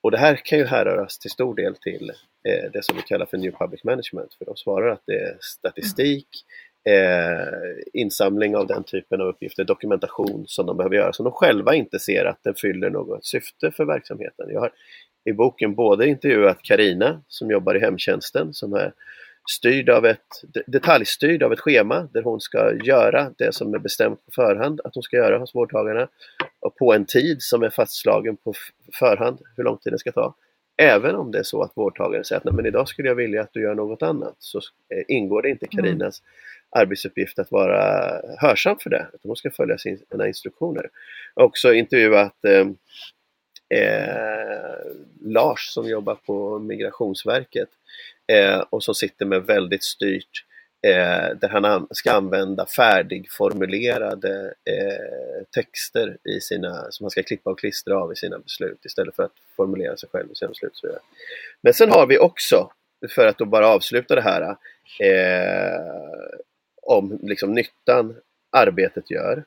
[0.02, 2.12] Och det här kan ju härröras till stor del till
[2.48, 5.38] eh, det som vi kallar för New Public Management, för de svarar att det är
[5.42, 6.28] statistik,
[6.90, 7.48] eh,
[7.94, 12.00] insamling av den typen av uppgifter, dokumentation som de behöver göra, som de själva inte
[12.00, 14.50] ser att den fyller något syfte för verksamheten.
[14.50, 14.72] Jag har
[15.26, 18.94] i boken både intervjuat Karina som jobbar i hemtjänsten, som är
[19.50, 24.26] styrd av ett, detaljstyrd av ett schema där hon ska göra det som är bestämt
[24.26, 26.08] på förhand att hon ska göra hos vårdtagarna
[26.60, 28.54] och på en tid som är fastslagen på
[29.00, 30.36] förhand hur lång tid det ska ta.
[30.82, 33.42] Även om det är så att vårdtagaren säger att Nej, men idag skulle jag vilja
[33.42, 36.84] att du gör något annat så eh, ingår det inte Karinas mm.
[36.84, 39.08] arbetsuppgift att vara hörsam för det.
[39.14, 40.90] Utan hon ska följa sina instruktioner.
[41.34, 42.66] Också intervjuat eh,
[43.70, 47.70] eh, Lars som jobbar på Migrationsverket
[48.32, 50.46] eh, och som sitter med väldigt styrt
[50.88, 57.60] eh, där han ska använda färdigformulerade eh, texter i sina, som han ska klippa och
[57.60, 60.82] klistra av i sina beslut istället för att formulera sig själv i sina beslut.
[61.62, 62.72] Men sen har vi också,
[63.10, 64.42] för att då bara avsluta det här,
[65.00, 65.82] eh,
[66.82, 68.16] om liksom nyttan
[68.52, 69.44] arbetet gör,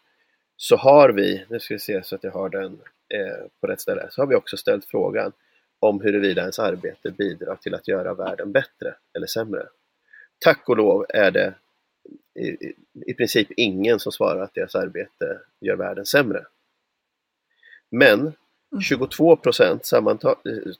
[0.62, 2.78] så har vi, nu ska vi se så att jag har den
[3.14, 5.32] eh, på rätt ställe, så har vi också ställt frågan
[5.78, 9.66] om huruvida ens arbete bidrar till att göra världen bättre eller sämre.
[10.38, 11.54] Tack och lov är det
[12.40, 12.72] i,
[13.10, 16.44] i princip ingen som svarar att deras arbete gör världen sämre.
[17.90, 18.32] Men
[18.82, 19.90] 22 procent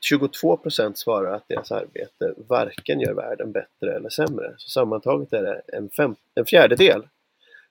[0.01, 0.59] 22
[0.93, 4.53] svarar att deras arbete varken gör världen bättre eller sämre.
[4.57, 7.03] Så sammantaget är det en, fem, en fjärdedel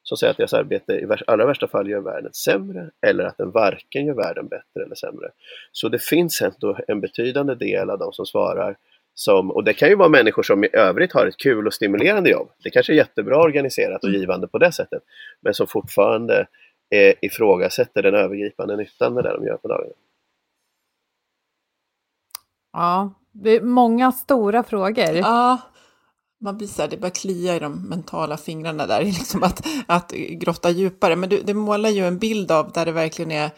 [0.03, 3.51] som säger att deras arbete i allra värsta fall gör världen sämre eller att den
[3.51, 5.31] varken gör världen bättre eller sämre.
[5.73, 8.77] Så det finns ändå en betydande del av de som svarar
[9.15, 12.31] Som, och det kan ju vara människor som i övrigt har ett kul och stimulerande
[12.31, 12.49] jobb.
[12.65, 14.21] Det kanske är jättebra organiserat och mm.
[14.21, 15.03] givande på det sättet.
[15.41, 16.47] Men som fortfarande
[16.95, 19.93] eh, ifrågasätter den övergripande nyttan med det de gör på dagen.
[22.73, 25.15] Ja, det är många stora frågor.
[25.15, 25.59] Ja,
[26.43, 30.13] man blir så här, det börjar klia i de mentala fingrarna där, liksom att, att
[30.13, 31.17] grotta djupare.
[31.17, 33.51] Men du, det målar ju en bild av där det verkligen är,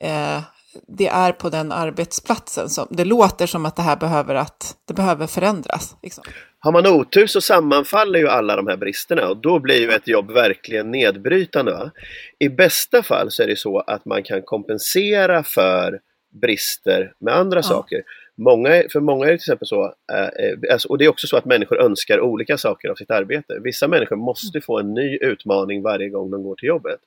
[0.00, 0.42] eh,
[0.88, 4.94] det är på den arbetsplatsen som det låter som att det här behöver, att, det
[4.94, 5.96] behöver förändras.
[6.02, 6.24] Liksom.
[6.58, 10.08] Har man otur så sammanfaller ju alla de här bristerna och då blir ju ett
[10.08, 11.72] jobb verkligen nedbrytande.
[11.72, 11.90] Va?
[12.38, 16.00] I bästa fall så är det så att man kan kompensera för
[16.42, 17.62] brister med andra ja.
[17.62, 18.02] saker.
[18.44, 21.26] Många, för många är det till exempel så, eh, eh, alltså, och det är också
[21.26, 23.58] så att människor önskar olika saker av sitt arbete.
[23.64, 24.62] Vissa människor måste mm.
[24.62, 27.00] få en ny utmaning varje gång de går till jobbet.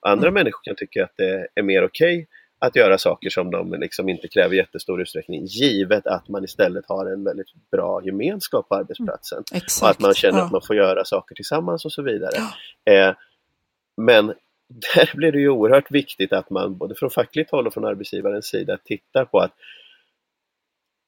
[0.00, 0.34] Andra mm.
[0.34, 2.26] människor kan tycka att det är mer okej okay
[2.58, 7.06] att göra saker som de liksom inte kräver jättestor utsträckning, givet att man istället har
[7.06, 9.44] en väldigt bra gemenskap på arbetsplatsen.
[9.52, 10.44] Mm, och att man känner ja.
[10.44, 12.32] att man får göra saker tillsammans och så vidare.
[12.84, 12.92] Ja.
[12.92, 13.14] Eh,
[13.96, 14.26] men
[14.94, 18.46] där blir det ju oerhört viktigt att man både från fackligt håll och från arbetsgivarens
[18.46, 19.52] sida tittar på att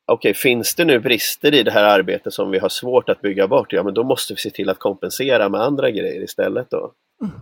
[0.06, 3.20] okej, okay, finns det nu brister i det här arbetet som vi har svårt att
[3.20, 6.70] bygga bort, ja men då måste vi se till att kompensera med andra grejer istället
[6.70, 6.92] då.
[7.22, 7.34] Mm.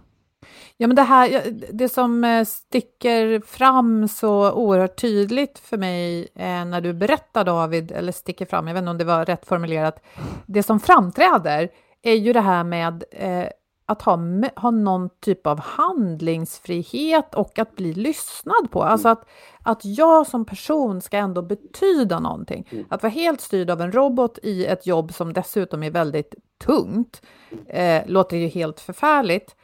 [0.76, 6.64] Ja, men det här, det som eh, sticker fram så oerhört tydligt för mig eh,
[6.64, 10.02] när du berättar David, eller sticker fram, jag vet inte om det var rätt formulerat,
[10.46, 11.68] det som framträder
[12.02, 13.46] är ju det här med eh,
[13.92, 14.18] att ha,
[14.56, 18.82] ha någon typ av handlingsfrihet och att bli lyssnad på.
[18.82, 19.24] Alltså att,
[19.62, 22.68] att jag som person ska ändå betyda någonting.
[22.70, 22.84] Mm.
[22.88, 27.22] Att vara helt styrd av en robot i ett jobb som dessutom är väldigt tungt
[27.66, 29.56] eh, låter ju helt förfärligt.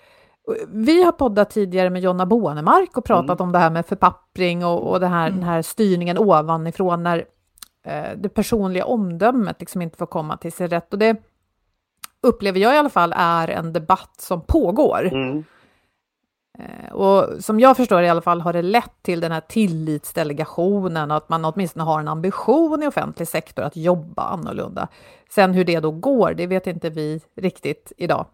[0.69, 3.49] Vi har poddat tidigare med Jonna Bånemark och pratat mm.
[3.49, 5.41] om det här med förpappring och, och det här, mm.
[5.41, 7.25] den här styrningen ovanifrån när
[7.85, 10.93] eh, det personliga omdömet liksom inte får komma till sin rätt.
[10.93, 11.17] Och det
[12.23, 15.09] upplever jag i alla fall är en debatt som pågår.
[15.13, 15.45] Mm.
[16.59, 21.11] Eh, och som jag förstår i alla fall har det lett till den här tillitsdelegationen
[21.11, 24.89] och att man åtminstone har en ambition i offentlig sektor att jobba annorlunda.
[25.31, 28.27] Sen hur det då går, det vet inte vi riktigt idag.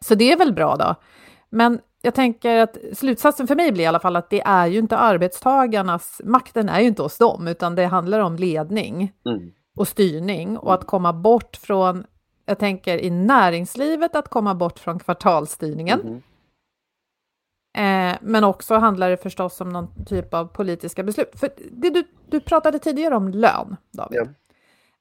[0.00, 0.94] Så det är väl bra då.
[1.50, 4.78] Men jag tänker att slutsatsen för mig blir i alla fall att det är ju
[4.78, 9.50] inte arbetstagarnas, makten är ju inte hos dem, utan det handlar om ledning mm.
[9.76, 12.04] och styrning och att komma bort från,
[12.48, 16.00] jag tänker i näringslivet, att komma bort från kvartalsstyrningen.
[16.00, 16.22] Mm.
[17.76, 21.30] Eh, men också handlar det förstås om någon typ av politiska beslut.
[21.34, 24.18] För det du, du pratade tidigare om lön, David.
[24.18, 24.26] Ja.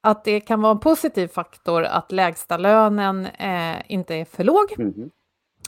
[0.02, 4.80] Att det kan vara en positiv faktor att lägsta lönen eh, inte är för låg.
[4.80, 5.10] Mm.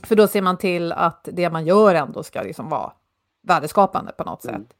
[0.03, 2.93] För då ser man till att det man gör ändå ska liksom vara
[3.47, 4.61] värdeskapande på något mm.
[4.61, 4.73] sätt.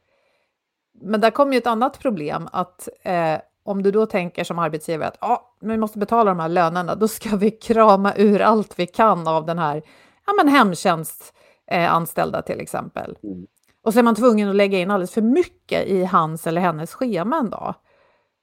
[1.01, 3.38] Men där kommer ju ett annat problem att eh,
[3.69, 7.08] om du då tänker som arbetsgivare att ah, vi måste betala de här lönerna, då
[7.08, 9.82] ska vi krama ur allt vi kan av den här
[10.25, 11.34] ja, men hemtjänst
[11.71, 13.17] eh, till exempel.
[13.23, 13.47] Mm.
[13.84, 16.93] Och så är man tvungen att lägga in alldeles för mycket i hans eller hennes
[16.93, 17.73] scheman då.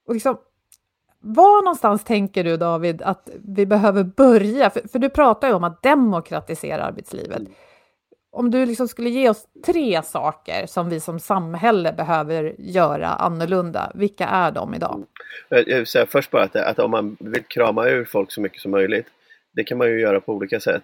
[0.07, 0.37] Och liksom,
[1.19, 4.69] var någonstans tänker du David att vi behöver börja?
[4.69, 7.41] För, för du pratar ju om att demokratisera arbetslivet.
[8.37, 13.91] Om du liksom skulle ge oss tre saker som vi som samhälle behöver göra annorlunda,
[13.95, 15.05] vilka är de idag?
[15.49, 18.61] Jag vill säga först bara att, att om man vill krama ur folk så mycket
[18.61, 19.07] som möjligt,
[19.53, 20.83] det kan man ju göra på olika sätt.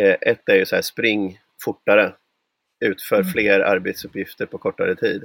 [0.00, 2.12] Eh, ett är ju så här, spring fortare,
[2.84, 3.28] utför mm.
[3.28, 5.24] fler arbetsuppgifter på kortare tid.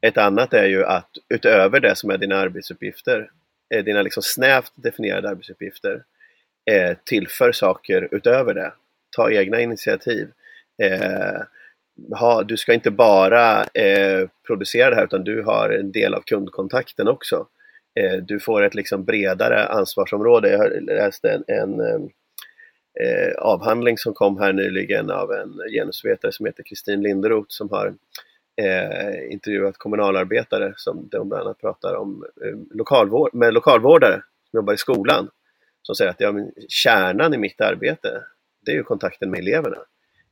[0.00, 3.30] Ett annat är ju att utöver det som är dina arbetsuppgifter,
[3.74, 6.02] eh, dina liksom snävt definierade arbetsuppgifter,
[6.70, 8.72] eh, tillför saker utöver det.
[9.16, 10.28] Ta egna initiativ.
[10.82, 11.42] Eh,
[12.18, 16.20] ha, du ska inte bara eh, producera det här utan du har en del av
[16.20, 17.46] kundkontakten också.
[18.00, 20.50] Eh, du får ett liksom bredare ansvarsområde.
[20.50, 22.00] Jag läste en, en eh,
[23.00, 27.94] eh, avhandling som kom här nyligen av en genusvetare som heter Kristin Linderoth som har
[28.62, 34.74] eh, intervjuat kommunalarbetare som de bland annat pratar om eh, lokalvård, med lokalvårdare som jobbar
[34.74, 35.28] i skolan.
[35.82, 36.34] Som säger att ja,
[36.68, 38.22] kärnan i mitt arbete,
[38.66, 39.78] det är ju kontakten med eleverna.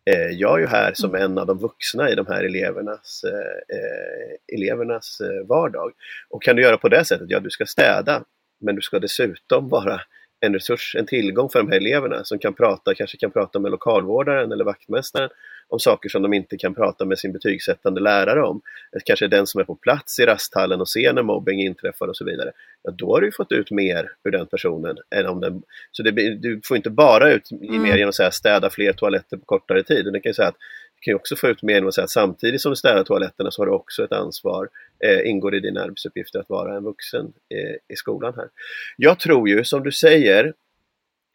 [0.09, 1.23] Eh, jag är ju här som mm.
[1.23, 5.92] en av de vuxna i de här elevernas, eh, eh, elevernas eh, vardag.
[6.31, 8.25] Och kan du göra på det sättet, ja du ska städa,
[8.61, 10.01] men du ska dessutom vara
[10.40, 13.71] en resurs, en tillgång för de här eleverna som kan prata, kanske kan prata med
[13.71, 15.31] lokalvårdaren eller vaktmästaren
[15.68, 18.61] om saker som de inte kan prata med sin betygssättande lärare om.
[19.05, 22.24] Kanske den som är på plats i rasthallen och ser när mobbing inträffar och så
[22.24, 22.53] vidare.
[22.82, 24.97] Ja, då har du fått ut mer ur den personen.
[25.11, 25.62] Än om den,
[25.93, 27.82] så det, du får inte bara ut mm.
[27.82, 30.05] mer genom att säga städa fler toaletter på kortare tid.
[30.12, 30.57] Du kan säga att
[31.01, 33.51] kan ju också få ut mer genom att säga att samtidigt som du städar toaletterna
[33.51, 34.68] så har du också ett ansvar,
[35.05, 38.49] eh, ingår i dina arbetsuppgifter att vara en vuxen eh, i skolan här.
[38.97, 40.55] Jag tror ju, som du säger,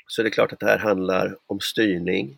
[0.08, 2.38] så är det klart att det här handlar om styrning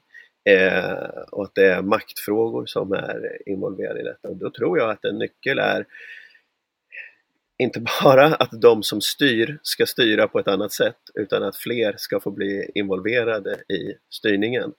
[0.49, 4.27] eh, och att det är maktfrågor som är involverade i detta.
[4.29, 5.85] Och då tror jag att en nyckel är
[7.57, 11.95] inte bara att de som styr ska styra på ett annat sätt utan att fler
[11.97, 14.73] ska få bli involverade i styrningen.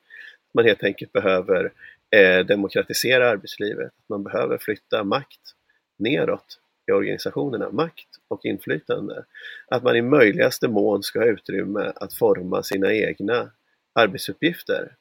[0.55, 1.73] Man helt enkelt behöver
[2.17, 5.41] eh, demokratisera arbetslivet, man behöver flytta makt
[5.99, 6.59] neråt
[6.89, 9.25] i organisationerna, makt och inflytande.
[9.69, 13.51] Att man i möjligaste mån ska ha utrymme att forma sina egna
[13.93, 14.93] arbetsuppgifter.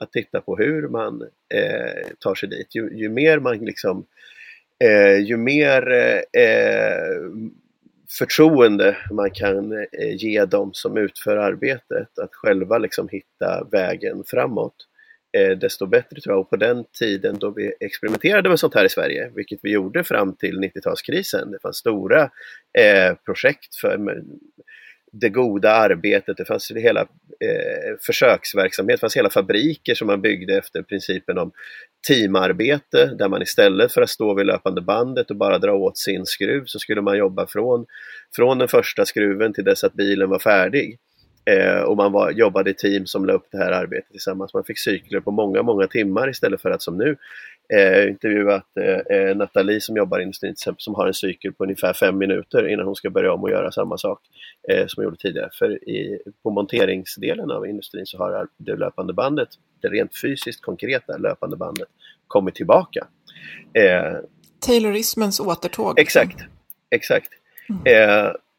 [0.00, 1.22] Att titta på hur man
[1.54, 2.74] eh, tar sig dit.
[2.74, 4.06] Ju, ju mer man liksom
[4.84, 5.92] eh, ju mer
[6.32, 7.30] eh,
[8.18, 14.74] förtroende man kan eh, ge dem som utför arbetet att själva liksom hitta vägen framåt
[15.36, 16.40] eh, desto bättre tror jag.
[16.40, 20.04] Och på den tiden då vi experimenterade med sånt här i Sverige, vilket vi gjorde
[20.04, 22.22] fram till 90-talskrisen, det fanns stora
[22.78, 23.98] eh, projekt för
[25.12, 30.58] det goda arbetet, det fanns hela eh, försöksverksamhet, det fanns hela fabriker som man byggde
[30.58, 31.52] efter principen om
[32.08, 36.26] teamarbete där man istället för att stå vid löpande bandet och bara dra åt sin
[36.26, 37.86] skruv så skulle man jobba från,
[38.36, 40.98] från den första skruven till dess att bilen var färdig.
[41.50, 44.54] Eh, och man var, jobbade i team som la upp det här arbetet tillsammans.
[44.54, 47.16] Man fick cykler på många, många timmar istället för att som nu
[47.74, 51.52] eh, intervjuat eh, eh Nathalie som jobbar i industrin till exempel, som har en cykel
[51.52, 54.20] på ungefär fem minuter innan hon ska börja om och göra samma sak
[54.68, 55.48] eh, som hon gjorde tidigare.
[55.52, 59.48] För i, på monteringsdelen av industrin så har det löpande bandet,
[59.82, 61.88] det rent fysiskt konkreta löpande bandet,
[62.26, 63.06] kommit tillbaka.
[63.74, 64.16] Eh,
[64.60, 65.98] Taylorismens återtåg.
[65.98, 66.38] Exakt,
[66.90, 67.30] exakt.
[67.68, 67.82] Mm.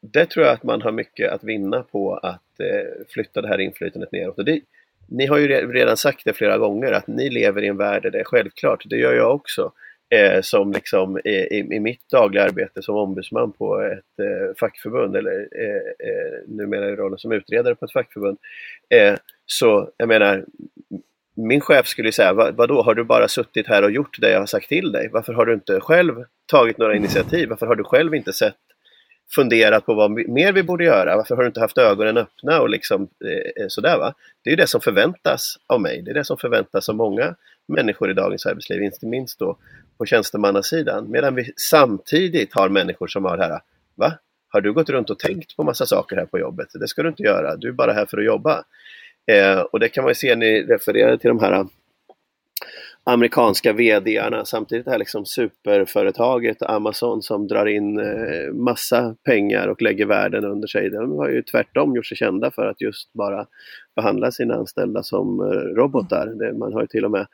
[0.01, 3.59] Det tror jag att man har mycket att vinna på att eh, flytta det här
[3.59, 4.37] inflytandet neråt.
[4.37, 4.61] Och det,
[5.07, 8.11] ni har ju redan sagt det flera gånger att ni lever i en värld där
[8.11, 8.83] det är självklart.
[8.85, 9.71] Det gör jag också.
[10.15, 15.47] Eh, som liksom i, i, mitt dagliga arbete som ombudsman på ett eh, fackförbund eller
[15.59, 18.37] eh, eh, numera i rollen som utredare på ett fackförbund.
[18.89, 20.45] Eh, så jag menar,
[21.35, 24.39] min chef skulle säga, vad, vadå, har du bara suttit här och gjort det jag
[24.39, 25.09] har sagt till dig?
[25.13, 27.49] Varför har du inte själv tagit några initiativ?
[27.49, 28.55] Varför har du själv inte sett
[29.35, 31.17] funderat på vad mer vi borde göra.
[31.17, 34.13] Varför har du inte haft ögonen öppna och liksom eh, eh, sådär va.
[34.43, 36.01] Det är ju det som förväntas av mig.
[36.01, 37.35] Det är det som förväntas av många
[37.67, 39.57] människor i dagens arbetsliv, inte minst då
[39.97, 41.11] på tjänstemannasidan.
[41.11, 43.59] Medan vi samtidigt har människor som har det här,
[43.95, 44.13] va?
[44.49, 46.67] Har du gått runt och tänkt på massa saker här på jobbet?
[46.73, 48.63] Det ska du inte göra, du är bara här för att jobba.
[49.31, 51.65] Eh, och det kan man ju se, ni refererade till de här
[53.03, 54.45] amerikanska VDarna.
[54.45, 60.67] Samtidigt är liksom superföretaget Amazon som drar in eh, massa pengar och lägger världen under
[60.67, 60.89] sig.
[60.89, 63.45] De har ju tvärtom gjort sig kända för att just bara
[63.95, 66.53] behandla sina anställda som eh, robotar.
[66.59, 67.27] Man har ju till och med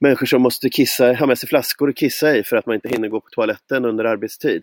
[0.00, 2.88] människor som måste kissa, ha med sig flaskor och kissa i för att man inte
[2.88, 4.62] hinner gå på toaletten under arbetstid.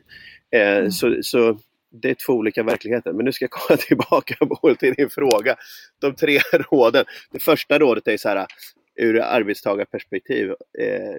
[0.56, 0.92] Eh, mm.
[0.92, 1.58] så, så
[2.02, 3.14] det är två olika verkligheter.
[3.14, 4.36] Men nu ska jag komma tillbaka
[4.80, 5.56] till din fråga.
[6.02, 6.40] De tre
[6.72, 7.06] råden.
[7.32, 8.46] Det första rådet är så här,
[8.98, 11.16] ur arbetstagarperspektiv, eh,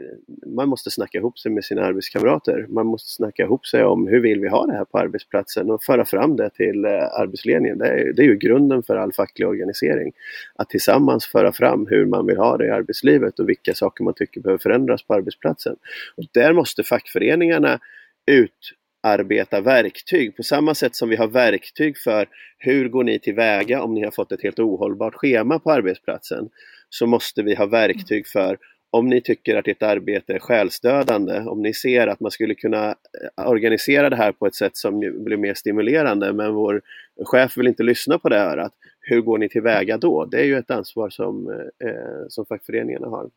[0.47, 2.66] man måste snacka ihop sig med sina arbetskamrater.
[2.68, 5.83] Man måste snacka ihop sig om hur vill vi ha det här på arbetsplatsen och
[5.83, 7.79] föra fram det till eh, arbetsledningen.
[7.79, 10.12] Det är, det är ju grunden för all facklig organisering.
[10.55, 14.14] Att tillsammans föra fram hur man vill ha det i arbetslivet och vilka saker man
[14.14, 15.76] tycker behöver förändras på arbetsplatsen.
[16.16, 17.81] Och där måste fackföreningarna
[18.26, 22.26] utarbeta verktyg på samma sätt som vi har verktyg för
[22.59, 26.49] hur går ni tillväga om ni har fått ett helt ohållbart schema på arbetsplatsen
[26.91, 28.59] så måste vi ha verktyg för
[28.91, 32.89] om ni tycker att ert arbete är själsdödande, om ni ser att man skulle kunna
[32.89, 36.82] eh, organisera det här på ett sätt som blir mer stimulerande men vår
[37.24, 38.72] chef vill inte lyssna på det örat.
[39.01, 40.24] Hur går ni tillväga då?
[40.24, 41.51] Det är ju ett ansvar som,
[41.84, 43.30] eh, som fackföreningarna har.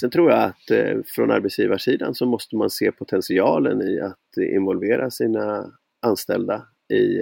[0.00, 5.10] Sen tror jag att eh, från arbetsgivarsidan så måste man se potentialen i att involvera
[5.10, 5.72] sina
[6.06, 7.20] anställda i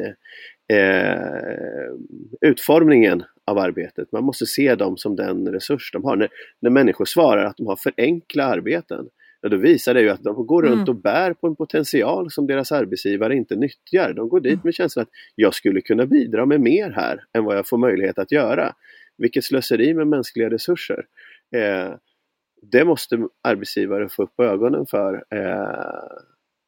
[0.76, 1.92] eh,
[2.40, 4.12] utformningen av arbetet.
[4.12, 6.16] Man måste se dem som den resurs de har.
[6.16, 6.28] När,
[6.60, 9.08] när människor svarar att de har för enkla arbeten,
[9.40, 10.88] ja, då visar det ju att de går runt mm.
[10.88, 14.12] och bär på en potential som deras arbetsgivare inte nyttjar.
[14.12, 14.60] De går dit mm.
[14.64, 18.18] med känslan att jag skulle kunna bidra med mer här än vad jag får möjlighet
[18.18, 18.74] att göra.
[19.18, 21.04] Vilket slöseri med mänskliga resurser.
[21.56, 21.94] Eh,
[22.62, 25.24] det måste arbetsgivare få upp ögonen för.
[25.30, 26.20] Eh,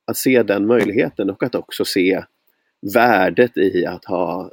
[0.07, 2.25] att se den möjligheten och att också se
[2.95, 4.51] värdet i att ha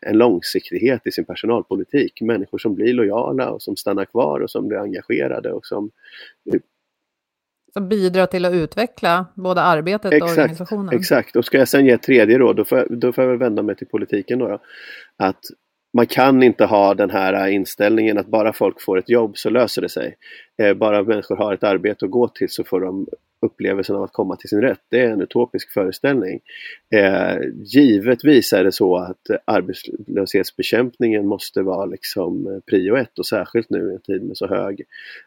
[0.00, 2.20] en långsiktighet i sin personalpolitik.
[2.20, 5.90] Människor som blir lojala och som stannar kvar och som blir engagerade och som
[7.72, 10.94] som bidrar till att utveckla både arbetet exakt, och organisationen.
[10.94, 13.28] Exakt, och ska jag sen ge ett tredje råd, då får jag, då får jag
[13.28, 14.48] väl vända mig till politiken då.
[14.48, 14.58] då.
[15.16, 15.44] Att
[15.92, 19.82] man kan inte ha den här inställningen att bara folk får ett jobb så löser
[19.82, 20.16] det sig.
[20.62, 23.06] Eh, bara människor har ett arbete att gå till så får de
[23.42, 24.80] upplevelsen av att komma till sin rätt.
[24.88, 26.40] Det är en utopisk föreställning.
[26.94, 33.70] Eh, givetvis är det så att arbetslöshetsbekämpningen måste vara liksom eh, prio ett och särskilt
[33.70, 34.82] nu i en tid med så hög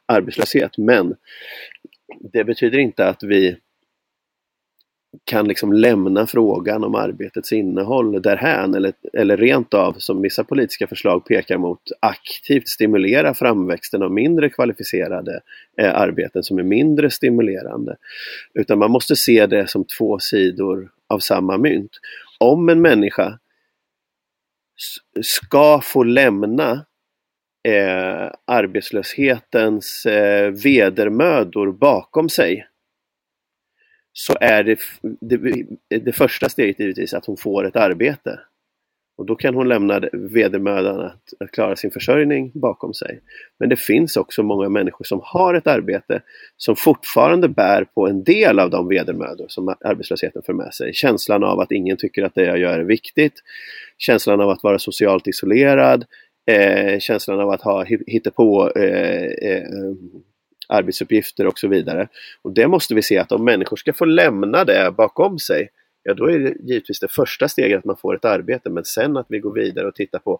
[0.05, 0.77] arbetslöshet.
[0.77, 1.15] Men
[2.33, 3.57] det betyder inte att vi
[5.23, 10.87] kan liksom lämna frågan om arbetets innehåll därhän eller, eller rent av, som vissa politiska
[10.87, 15.41] förslag pekar mot, aktivt stimulera framväxten av mindre kvalificerade
[15.77, 17.95] eh, arbeten som är mindre stimulerande.
[18.53, 21.91] Utan man måste se det som två sidor av samma mynt.
[22.39, 23.39] Om en människa
[25.21, 26.85] ska få lämna
[27.67, 32.67] eh, arbetslöshetens eh, vedermödor bakom sig
[34.13, 34.79] så är det,
[35.21, 35.65] det,
[35.99, 38.39] det första steget givetvis att hon får ett arbete.
[39.17, 43.19] Och då kan hon lämna vedermödan att, att, klara sin försörjning bakom sig.
[43.59, 46.21] Men det finns också många människor som har ett arbete
[46.57, 50.93] som fortfarande bär på en del av de vedermödor som arbetslösheten för med sig.
[50.93, 53.33] Känslan av att ingen tycker att det jag gör är viktigt.
[53.97, 56.05] Känslan av att vara socialt isolerad.
[56.51, 59.63] Eh, känslan av att ha hittepå eh, eh,
[60.73, 62.07] arbetsuppgifter och så vidare.
[62.41, 65.69] Och det måste vi se att om människor ska få lämna det bakom sig,
[66.03, 69.17] ja då är det givetvis det första steget att man får ett arbete, men sen
[69.17, 70.39] att vi går vidare och tittar på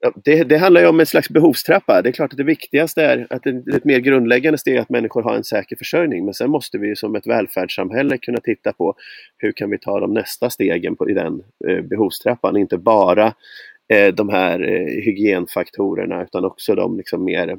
[0.00, 2.02] ja, det, det, handlar ju om en slags behovstrappa.
[2.02, 4.90] Det är klart att det viktigaste är att det, ett mer grundläggande steg är att
[4.90, 6.24] människor har en säker försörjning.
[6.24, 8.94] Men sen måste vi som ett välfärdssamhälle kunna titta på
[9.36, 12.56] hur kan vi ta de nästa stegen på, i den eh, behovstrappan.
[12.56, 13.34] Inte bara
[13.88, 17.58] eh, de här eh, hygienfaktorerna utan också de liksom mer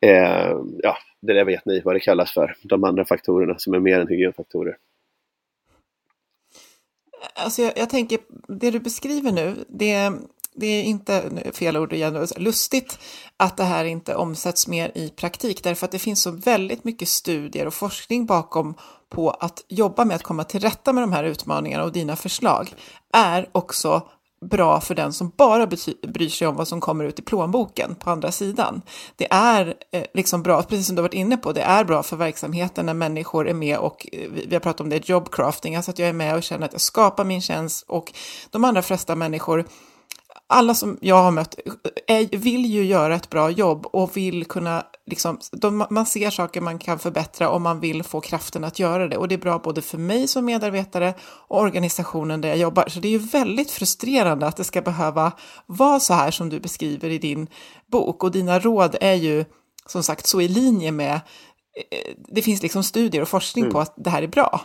[0.00, 3.80] Eh, ja, det där vet ni vad det kallas för, de andra faktorerna som är
[3.80, 4.76] mer än hygienfaktorer.
[7.34, 10.12] Alltså jag, jag tänker, det du beskriver nu, det,
[10.54, 12.98] det är inte, fel ord igen, lustigt
[13.36, 17.08] att det här inte omsätts mer i praktik, därför att det finns så väldigt mycket
[17.08, 18.74] studier och forskning bakom
[19.08, 22.74] på att jobba med att komma till rätta med de här utmaningarna och dina förslag
[23.12, 24.08] är också
[24.40, 28.10] bra för den som bara bryr sig om vad som kommer ut i plånboken på
[28.10, 28.82] andra sidan.
[29.16, 32.02] Det är eh, liksom bra, precis som du har varit inne på, det är bra
[32.02, 35.90] för verksamheten när människor är med och eh, vi har pratat om det, jobcrafting, alltså
[35.90, 38.12] att jag är med och känner att jag skapar min tjänst och
[38.50, 39.64] de allra flesta människor
[40.46, 41.54] alla som jag har mött
[42.06, 46.30] eh, är, vill ju göra ett bra jobb och vill kunna, liksom, de, man ser
[46.30, 49.16] saker man kan förbättra och man vill få kraften att göra det.
[49.16, 51.14] Och det är bra både för mig som medarbetare
[51.48, 52.88] och organisationen där jag jobbar.
[52.88, 55.32] Så det är ju väldigt frustrerande att det ska behöva
[55.66, 57.48] vara så här som du beskriver i din
[57.86, 58.24] bok.
[58.24, 59.44] Och dina råd är ju
[59.86, 63.72] som sagt så i linje med, eh, det finns liksom studier och forskning mm.
[63.72, 64.60] på att det här är bra.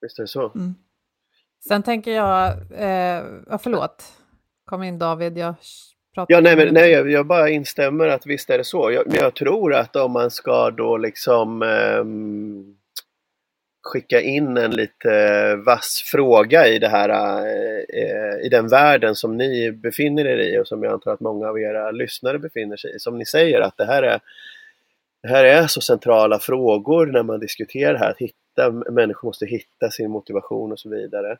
[0.00, 0.52] Visst är det så.
[0.54, 0.74] Mm.
[1.68, 4.12] Sen tänker jag, eh, förlåt.
[4.64, 5.54] Kom in David, jag
[6.14, 8.90] pratar Ja, nej, men, nej jag, jag, bara instämmer att visst är det så.
[8.90, 12.76] Jag, jag tror att om man ska då liksom um,
[13.82, 19.72] skicka in en lite vass fråga i det här, uh, i den världen som ni
[19.72, 22.98] befinner er i och som jag antar att många av era lyssnare befinner sig i.
[22.98, 24.20] Som ni säger att det här är
[25.22, 29.46] det här är så centrala frågor när man diskuterar det här, att hitta, människor måste
[29.46, 31.38] hitta sin motivation och så vidare.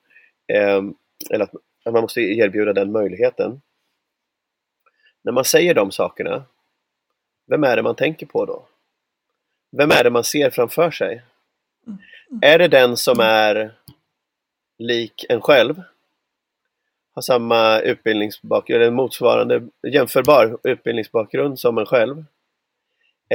[0.76, 0.94] Um,
[1.30, 1.50] eller att
[1.84, 3.60] att man måste erbjuda den möjligheten.
[5.22, 6.44] När man säger de sakerna,
[7.46, 8.66] vem är det man tänker på då?
[9.76, 11.22] Vem är det man ser framför sig?
[12.42, 13.74] Är det den som är
[14.78, 15.82] lik en själv?
[17.14, 19.62] Har samma utbildningsbakgrund, eller motsvarande
[19.92, 22.24] jämförbar utbildningsbakgrund som en själv?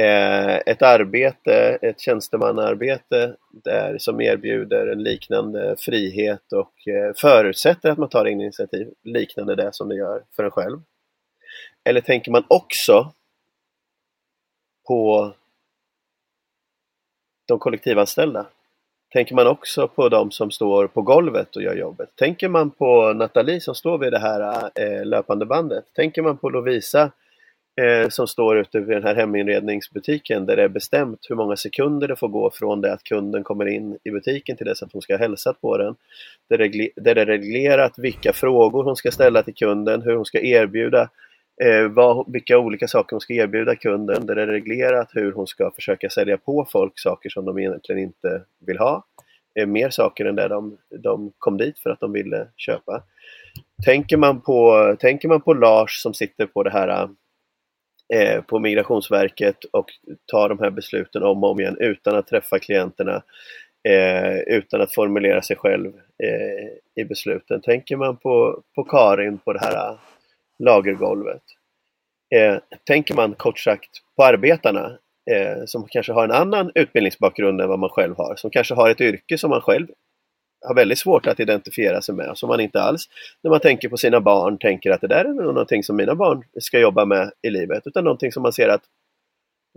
[0.00, 7.98] Eh, ett arbete, ett tjänstemannaarbete där, som erbjuder en liknande frihet och eh, förutsätter att
[7.98, 10.80] man tar initiativ liknande det som det gör för en själv.
[11.86, 13.12] Eller tänker man också
[14.86, 15.32] på
[17.48, 18.46] de kollektivanställda?
[19.12, 22.08] Tänker man också på de som står på golvet och gör jobbet?
[22.16, 25.84] Tänker man på Nathalie som står vid det här eh, löpande bandet?
[25.94, 27.12] Tänker man på Lovisa
[27.80, 32.08] eh, som står ute vid den här heminredningsbutiken där det är bestämt hur många sekunder
[32.08, 35.02] det får gå från det att kunden kommer in i butiken till dess att hon
[35.02, 35.96] ska ha hälsat på den.
[36.48, 40.24] Där det, där det är reglerat vilka frågor hon ska ställa till kunden, hur hon
[40.24, 41.08] ska erbjuda
[41.64, 45.46] eh, vad, vilka olika saker hon ska erbjuda kunden, där det är reglerat hur hon
[45.46, 49.06] ska försöka sälja på folk saker som de egentligen inte vill ha.
[49.58, 53.02] Eh, mer saker än det de, de kom dit för att de ville köpa.
[53.84, 57.08] Tänker man på, tänker man på Lars som sitter på det här
[58.14, 59.86] eh, på Migrationsverket och
[60.26, 63.22] tar de här besluten om och om igen utan att träffa klienterna,
[63.88, 65.92] eh, utan att formulera sig själv
[66.22, 67.60] eh, i besluten.
[67.60, 69.98] Tänker man på, på Karin på det här
[70.58, 71.42] lagergolvet.
[72.34, 74.98] Eh, tänker man kort sagt på arbetarna
[75.30, 78.90] eh, som kanske har en annan utbildningsbakgrund än vad man själv har, som kanske har
[78.90, 79.86] ett yrke som man själv
[80.66, 83.08] har väldigt svårt att identifiera sig med, som man inte alls,
[83.42, 86.44] när man tänker på sina barn, tänker att det där är någonting som mina barn
[86.60, 88.82] ska jobba med i livet, utan någonting som man ser att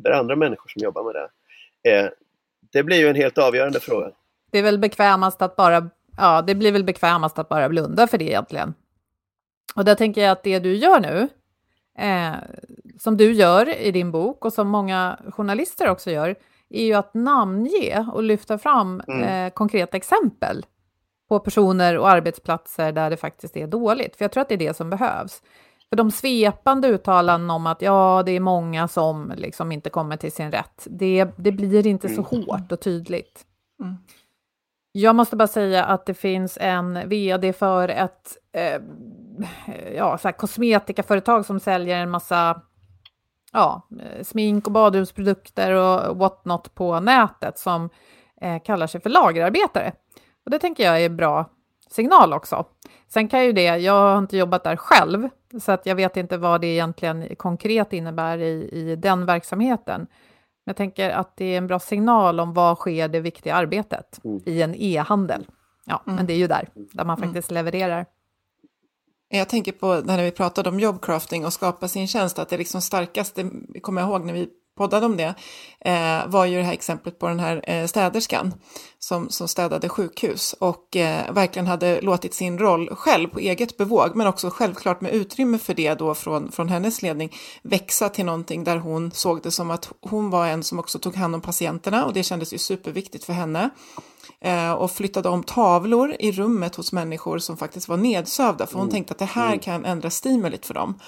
[0.03, 1.29] det är andra människor som jobbar med det.
[1.91, 2.09] Eh,
[2.71, 4.11] det blir ju en helt avgörande fråga.
[4.51, 8.17] Det är väl bekvämast att bara, ja, det blir väl bekvämast att bara blunda för
[8.17, 8.73] det egentligen.
[9.75, 11.27] Och där tänker jag att det du gör nu,
[11.99, 12.35] eh,
[12.99, 16.35] som du gör i din bok och som många journalister också gör,
[16.69, 19.23] är ju att namnge och lyfta fram mm.
[19.23, 20.65] eh, konkreta exempel
[21.29, 24.15] på personer och arbetsplatser där det faktiskt är dåligt.
[24.15, 25.41] För jag tror att det är det som behövs.
[25.89, 30.31] För de svepande uttalanden om att ja, det är många som liksom inte kommer till
[30.31, 32.45] sin rätt, det, det blir inte så mm.
[32.47, 33.45] hårt och tydligt.
[33.79, 33.97] Mm.
[34.91, 38.81] Jag måste bara säga att det finns en vd för ett eh,
[39.95, 42.61] ja, så här kosmetikaföretag som säljer en massa
[43.53, 47.89] ja, eh, smink och badrumsprodukter och whatnot på nätet som
[48.41, 49.91] eh, kallar sig för lagerarbetare.
[50.45, 51.49] Och det tänker jag är bra
[51.89, 52.65] signal också.
[53.07, 55.29] Sen kan ju det, jag har inte jobbat där själv,
[55.61, 60.07] så att jag vet inte vad det egentligen konkret innebär i, i den verksamheten.
[60.69, 64.19] Men jag tänker att det är en bra signal om vad sker det viktiga arbetet
[64.23, 64.41] mm.
[64.45, 65.47] i en e-handel.
[65.85, 66.15] Ja, mm.
[66.15, 67.29] men det är ju där, där man mm.
[67.29, 67.65] faktiskt mm.
[67.65, 68.05] levererar.
[69.29, 72.81] Jag tänker på när vi pratade om jobbcrafting och skapa sin tjänst, att det liksom
[72.81, 73.49] starkaste,
[73.81, 74.49] kommer jag ihåg när vi
[74.79, 75.35] poddade om det,
[75.79, 78.53] eh, var ju det här exemplet på den här eh, städerskan
[78.99, 84.15] som, som städade sjukhus och eh, verkligen hade låtit sin roll själv på eget bevåg,
[84.15, 88.63] men också självklart med utrymme för det då från, från hennes ledning, växa till någonting
[88.63, 92.05] där hon såg det som att hon var en som också tog hand om patienterna
[92.05, 93.69] och det kändes ju superviktigt för henne
[94.41, 98.81] eh, och flyttade om tavlor i rummet hos människor som faktiskt var nedsövda, för hon
[98.81, 98.91] mm.
[98.91, 99.59] tänkte att det här mm.
[99.59, 100.99] kan ändra stimulit för dem.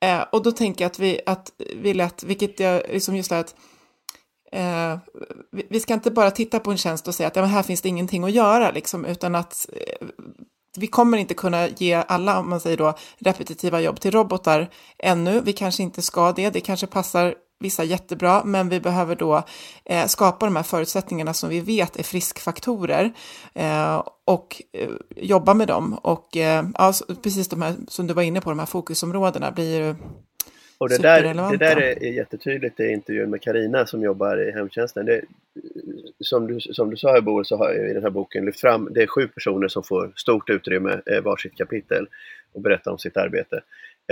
[0.00, 3.38] Eh, och då tänker jag att vi, att vi lätt, vilket jag, liksom just det
[3.38, 3.54] att
[4.52, 4.98] eh,
[5.52, 7.62] vi, vi, ska inte bara titta på en tjänst och säga att ja, men här
[7.62, 10.06] finns det ingenting att göra, liksom, utan att eh,
[10.76, 15.40] vi kommer inte kunna ge alla, om man säger då, repetitiva jobb till robotar ännu.
[15.40, 16.50] Vi kanske inte ska det.
[16.50, 19.42] Det kanske passar vissa jättebra, men vi behöver då
[19.84, 23.12] eh, skapa de här förutsättningarna som vi vet är friskfaktorer
[23.54, 25.94] eh, och eh, jobba med dem.
[26.02, 26.92] Och eh, ja,
[27.22, 29.96] precis de här som du var inne på, de här fokusområdena blir ju
[30.80, 35.06] och det där, det där är jättetydligt i intervjun med Karina som jobbar i hemtjänsten.
[35.06, 35.22] Det,
[36.20, 38.88] som, du, som du sa Bo, så har jag i den här boken lyft fram,
[38.90, 42.08] det är sju personer som får stort utrymme eh, varsitt kapitel
[42.52, 43.60] och berättar om sitt arbete.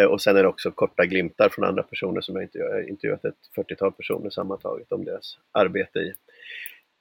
[0.00, 3.24] Eh, och sen är det också korta glimtar från andra personer som jag intervjuat, intervjuat
[3.24, 6.12] ett 40-tal personer sammantaget om deras arbete i,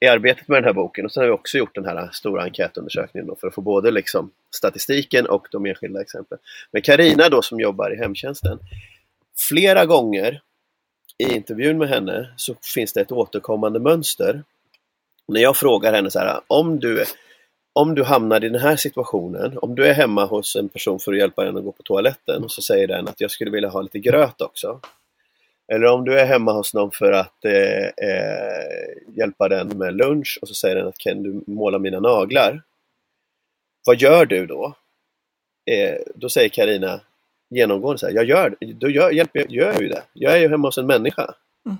[0.00, 1.04] i arbetet med den här boken.
[1.04, 4.30] Och sen har vi också gjort den här stora enkätundersökningen för att få både liksom
[4.54, 6.38] statistiken och de enskilda exemplen.
[6.70, 8.58] Men Karina då som jobbar i hemtjänsten,
[9.38, 10.40] flera gånger
[11.18, 14.42] i intervjun med henne så finns det ett återkommande mönster.
[15.28, 17.04] När jag frågar henne så här, om du
[17.72, 21.12] om du hamnar i den här situationen, om du är hemma hos en person för
[21.12, 23.68] att hjälpa den att gå på toaletten och så säger den att jag skulle vilja
[23.68, 24.80] ha lite gröt också.
[25.72, 30.38] Eller om du är hemma hos någon för att eh, eh, hjälpa den med lunch
[30.42, 32.62] och så säger den att kan du måla mina naglar?
[33.86, 34.74] Vad gör du då?
[35.70, 37.00] Eh, då säger Karina
[37.50, 40.02] genomgående så här, jag gör, då gör, hjälper, gör jag ju det.
[40.12, 41.34] Jag är ju hemma hos en människa.
[41.66, 41.78] Mm.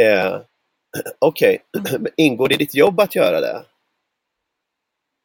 [0.00, 0.40] Eh,
[1.18, 1.98] Okej, okay.
[2.16, 3.62] ingår det i ditt jobb att göra det?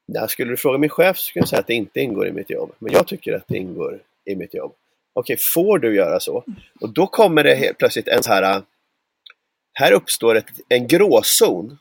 [0.06, 2.32] Ja, skulle du fråga min chef så skulle jag säga att det inte ingår i
[2.32, 2.72] mitt jobb.
[2.80, 4.74] Men jag tycker att det ingår i mitt jobb.
[5.14, 6.44] Okej, okay, får du göra så?
[6.82, 8.62] Och då kommer det helt plötsligt en så här...
[9.74, 11.78] Här uppstår ett, en gråzon.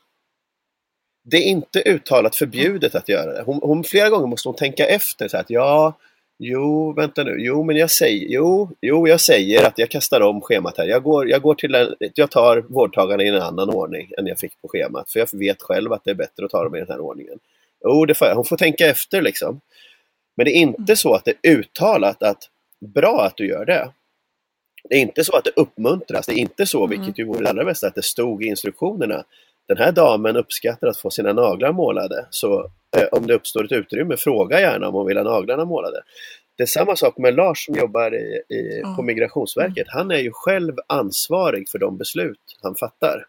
[1.24, 3.42] Det är inte uttalat förbjudet att göra det.
[3.42, 5.28] Hon, hon, flera gånger måste hon tänka efter.
[5.28, 5.94] Så att, ja,
[6.38, 7.36] jo, vänta nu.
[7.38, 10.86] Jo, men jag säger, jo, jo, jag säger att jag kastar om schemat här.
[10.86, 14.38] Jag, går, jag, går till en, jag tar vårdtagarna i en annan ordning än jag
[14.38, 15.10] fick på schemat.
[15.10, 17.38] För jag vet själv att det är bättre att ta dem i den här ordningen.
[17.84, 18.34] Jo, det får jag.
[18.34, 19.60] Hon får tänka efter liksom.
[20.36, 23.90] Men det är inte så att det är uttalat att bra att du gör det.
[24.88, 26.26] Det är inte så att det uppmuntras.
[26.26, 26.90] Det är inte så, mm.
[26.90, 29.24] vilket ju vore det allra bästa, att det stod i instruktionerna.
[29.68, 32.26] Den här damen uppskattar att få sina naglar målade.
[32.30, 36.02] Så eh, om det uppstår ett utrymme, fråga gärna om hon vill ha naglarna målade.
[36.56, 39.86] Det är samma sak med Lars som jobbar i, i, på Migrationsverket.
[39.88, 43.26] Han är ju själv ansvarig för de beslut han fattar.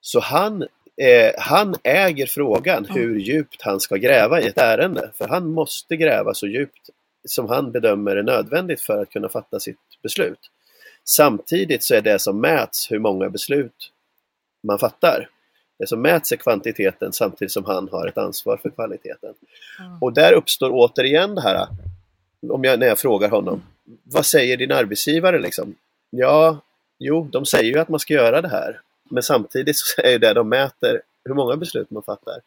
[0.00, 0.62] Så han
[1.02, 5.10] eh, han äger frågan hur djupt han ska gräva i ett ärende.
[5.14, 6.90] För han måste gräva så djupt
[7.28, 10.38] som han bedömer är nödvändigt för att kunna fatta sitt beslut.
[11.04, 13.92] Samtidigt så är det som mäts hur många beslut
[14.66, 15.28] man fattar.
[15.78, 19.34] Det som mäts är kvantiteten samtidigt som han har ett ansvar för kvaliteten.
[19.80, 19.98] Mm.
[20.00, 21.66] Och där uppstår återigen det här,
[22.50, 23.62] om jag, när jag frågar honom,
[24.02, 25.74] vad säger din arbetsgivare liksom?
[26.10, 26.60] Ja,
[26.98, 28.80] jo, de säger ju att man ska göra det här.
[29.10, 32.40] Men samtidigt så är det de mäter hur många beslut man fattar.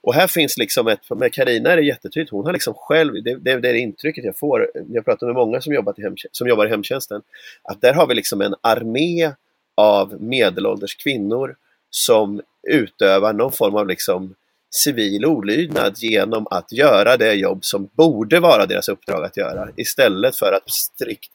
[0.00, 3.34] Och här finns liksom ett, med Karina är det jättetydligt, hon har liksom själv, det,
[3.34, 6.02] det, det är det intrycket jag får, jag pratar med många som, jobbat i
[6.32, 7.22] som jobbar i hemtjänsten,
[7.62, 9.32] att där har vi liksom en armé
[9.74, 11.56] av medelålders kvinnor
[11.90, 14.34] som utövar någon form av liksom
[14.74, 20.36] civil olydnad genom att göra det jobb som borde vara deras uppdrag att göra istället
[20.36, 21.32] för att strikt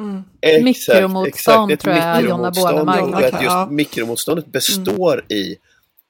[0.00, 0.22] Mm.
[0.40, 5.26] Exakt, mikromotstånd exakt, tror jag Jonna Bornemark och att just mikromotståndet består mm.
[5.28, 5.56] i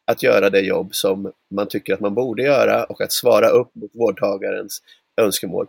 [0.04, 3.74] att göra det jobb som man tycker att man borde göra och att svara upp
[3.74, 4.82] mot vårdtagarens
[5.20, 5.66] önskemål.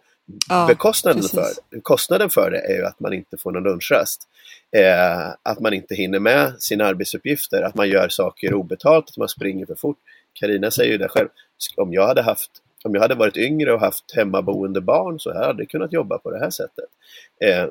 [0.49, 4.27] Ja, Bekostnaden för, kostnaden för det är ju att man inte får någon lunchrast.
[4.71, 9.30] Eh, att man inte hinner med sina arbetsuppgifter, att man gör saker obetalt, att man
[9.30, 9.97] springer för fort.
[10.34, 11.27] Karina säger ju det själv,
[11.77, 12.51] om jag hade haft
[12.84, 16.32] om jag hade varit yngre och haft hemmaboende barn så hade jag kunnat jobba på
[16.32, 16.86] det här sättet.
[17.41, 17.65] Eh,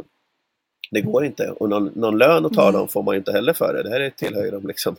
[0.90, 3.74] det går inte och någon, någon lön att tala om får man inte heller för
[3.74, 3.82] det.
[3.82, 4.96] Det här tillhör ju de liksom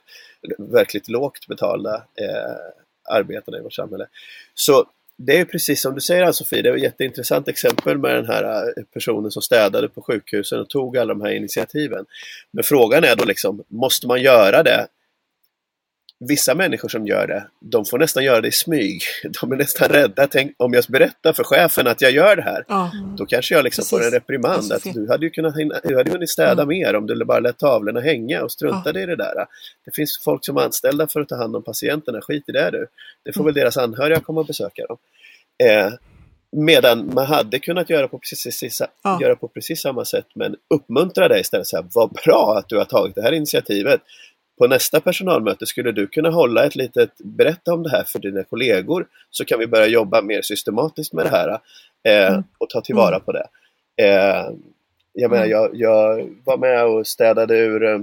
[0.57, 4.07] verkligt lågt betalda eh, arbetarna i vårt samhälle.
[4.53, 4.85] Så
[5.21, 8.25] det är precis som du säger alltså, Ann-Sofie, det var ett jätteintressant exempel med den
[8.25, 12.05] här eh, personen som städade på sjukhusen och tog alla de här initiativen.
[12.51, 14.87] Men frågan är då liksom, måste man göra det
[16.19, 19.01] vissa människor som gör det, de får nästan göra det i smyg.
[19.41, 20.27] De är nästan rädda.
[20.27, 23.15] Tänk, om jag berättar för chefen att jag gör det här, mm.
[23.15, 24.71] då kanske jag liksom får en reprimand.
[24.71, 26.67] Att du hade ju kunnat du hade hunnit städa mm.
[26.67, 29.03] mer om du bara lät tavlorna hänga och struntade mm.
[29.03, 29.45] i det där.
[29.85, 32.71] Det finns folk som är anställda för att ta hand om patienterna, skit i det
[32.71, 32.87] du.
[33.25, 34.97] Det får väl deras anhöriga komma och besöka dem.
[35.63, 35.93] Eh,
[36.51, 39.21] Medan man hade kunnat göra på precis, ja.
[39.21, 41.67] göra på precis samma sätt men uppmuntra dig istället.
[41.67, 44.01] Så här, Vad bra att du har tagit det här initiativet
[44.59, 48.43] på nästa personalmöte skulle du kunna hålla ett litet, berätta om det här för dina
[48.43, 51.49] kollegor så kan vi börja jobba mer systematiskt med det här
[52.03, 52.43] eh, mm.
[52.57, 53.21] och ta tillvara mm.
[53.21, 53.47] på det.
[54.01, 54.51] Eh,
[55.13, 55.51] jag, menar, mm.
[55.51, 57.99] jag, jag var med och städade ur eh,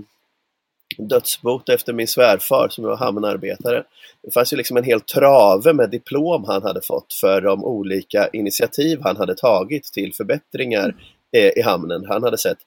[0.98, 3.84] dödsbot efter min svärfar som var hamnarbetare.
[4.22, 8.28] Det fanns ju liksom en hel trave med diplom han hade fått för de olika
[8.28, 10.94] initiativ han hade tagit till förbättringar
[11.32, 12.04] eh, i hamnen.
[12.08, 12.58] Han hade sett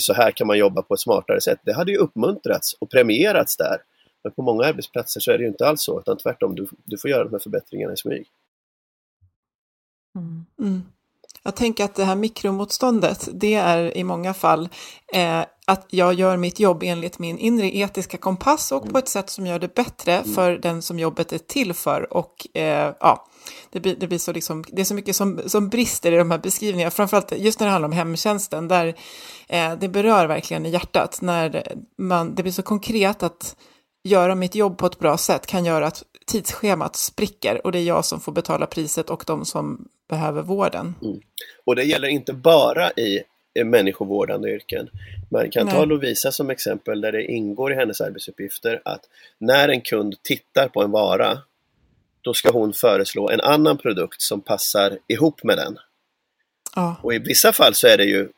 [0.00, 1.58] så här kan man jobba på ett smartare sätt.
[1.64, 3.76] Det hade ju uppmuntrats och premierats där.
[4.24, 6.98] Men på många arbetsplatser så är det ju inte alls så, utan tvärtom, du, du
[6.98, 8.26] får göra de här förbättringarna i smyg.
[10.18, 10.44] Mm.
[10.60, 10.82] Mm.
[11.42, 14.68] Jag tänker att det här mikromotståndet, det är i många fall
[15.14, 19.30] eh, att jag gör mitt jobb enligt min inre etiska kompass och på ett sätt
[19.30, 20.34] som gör det bättre mm.
[20.34, 22.12] för den som jobbet är till för.
[22.12, 23.26] Och eh, ja,
[23.70, 26.30] det blir, det blir så liksom, det är så mycket som, som brister i de
[26.30, 28.94] här beskrivningarna, framförallt just när det handlar om hemtjänsten, där
[29.48, 31.62] eh, det berör verkligen i hjärtat, när
[31.98, 33.56] man, det blir så konkret att
[34.04, 37.84] göra mitt jobb på ett bra sätt kan göra att tidsschemat spricker och det är
[37.84, 40.94] jag som får betala priset och de som behöver vården.
[41.02, 41.20] Mm.
[41.64, 43.22] Och det gäller inte bara i
[43.64, 44.88] människovårdande yrken.
[45.30, 45.74] Man kan Nej.
[45.74, 49.00] ta Lovisa som exempel där det ingår i hennes arbetsuppgifter att
[49.38, 51.38] när en kund tittar på en vara
[52.22, 55.78] då ska hon föreslå en annan produkt som passar ihop med den.
[56.76, 56.96] Ja.
[57.02, 58.28] Och i vissa fall så är det ju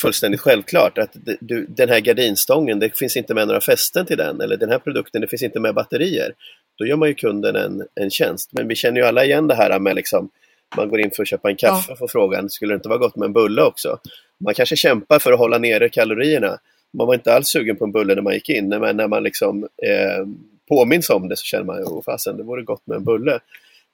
[0.00, 4.40] fullständigt självklart att du, den här gardinstången, det finns inte med några fästen till den
[4.40, 6.34] eller den här produkten, det finns inte med batterier.
[6.78, 8.50] Då gör man ju kunden en, en tjänst.
[8.52, 10.30] Men vi känner ju alla igen det här med liksom
[10.76, 11.92] man går in för att köpa en kaffe ja.
[11.92, 13.98] och får frågan, skulle det inte vara gott med en bulle också?
[14.44, 16.58] Man kanske kämpar för att hålla nere kalorierna.
[16.98, 19.22] Man var inte alls sugen på en bulle när man gick in, men när man
[19.22, 20.26] liksom eh,
[20.74, 23.40] påminns om det så känner man, jo fasen, det vore gott med en bulle.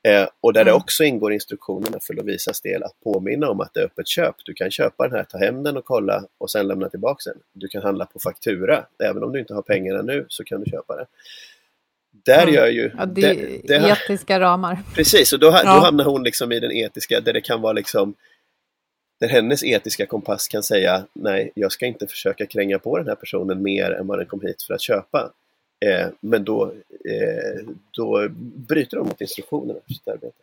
[0.09, 0.71] Eh, och där mm.
[0.71, 4.35] det också ingår instruktionerna för Lovisas del att påminna om att det är öppet köp.
[4.45, 7.39] Du kan köpa den här, ta hem den och kolla och sen lämna tillbaka den.
[7.53, 8.85] Du kan handla på faktura.
[9.05, 11.07] Även om du inte har pengarna nu så kan du köpa det.
[12.25, 12.55] Där mm.
[12.55, 12.91] gör ju...
[12.99, 14.79] Ja, det, det, det etiska ramar.
[14.95, 15.63] Precis, och då, ja.
[15.63, 18.15] då hamnar hon liksom i den etiska, där det kan vara liksom
[19.21, 23.15] där hennes etiska kompass kan säga nej, jag ska inte försöka kränga på den här
[23.15, 25.33] personen mer än vad den kom hit för att köpa.
[25.81, 26.73] Eh, men då,
[27.05, 28.29] eh, då
[28.69, 30.37] bryter de mot instruktionerna för sitt arbete.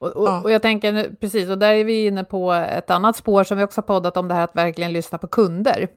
[0.00, 3.44] Och, och, och, jag tänker precis, och där är vi inne på ett annat spår
[3.44, 5.88] som vi också har poddat om det här att verkligen lyssna på kunder.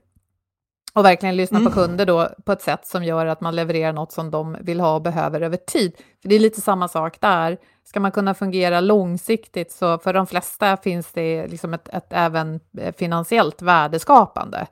[0.94, 1.72] Och verkligen lyssna mm.
[1.72, 4.80] på kunder då på ett sätt som gör att man levererar något som de vill
[4.80, 5.94] ha och behöver över tid.
[6.22, 7.58] För det är lite samma sak där.
[7.84, 12.60] Ska man kunna fungera långsiktigt så för de flesta finns det liksom ett, ett även
[12.78, 14.68] eh, finansiellt värdeskapande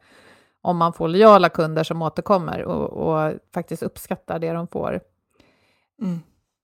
[0.62, 5.00] om man får lojala kunder som återkommer och, och faktiskt uppskattar det de får.
[6.02, 6.20] Mm.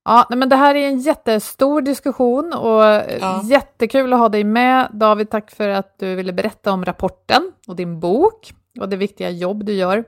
[0.06, 2.84] Ja, men det här är en jättestor diskussion och
[3.22, 3.42] ja.
[3.44, 4.88] jättekul att ha dig med.
[4.92, 9.30] David, tack för att du ville berätta om rapporten och din bok och det viktiga
[9.30, 10.04] jobb du gör.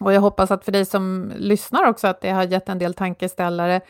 [0.00, 2.94] Och jag hoppas att för dig som lyssnar också att det har gett en del
[2.94, 3.80] tankeställare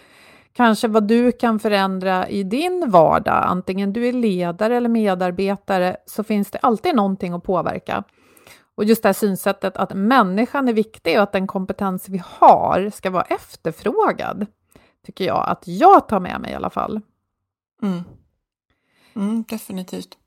[0.53, 3.45] kanske vad du kan förändra i din vardag.
[3.47, 8.05] Antingen du är ledare eller medarbetare så finns det alltid någonting att påverka.
[8.77, 12.91] Och just det här synsättet att människan är viktig och att den kompetens vi har
[12.95, 14.47] ska vara efterfrågad,
[15.07, 17.01] tycker jag att jag tar med mig i alla fall.
[17.83, 18.03] Mm.
[19.14, 20.18] Mm, definitivt.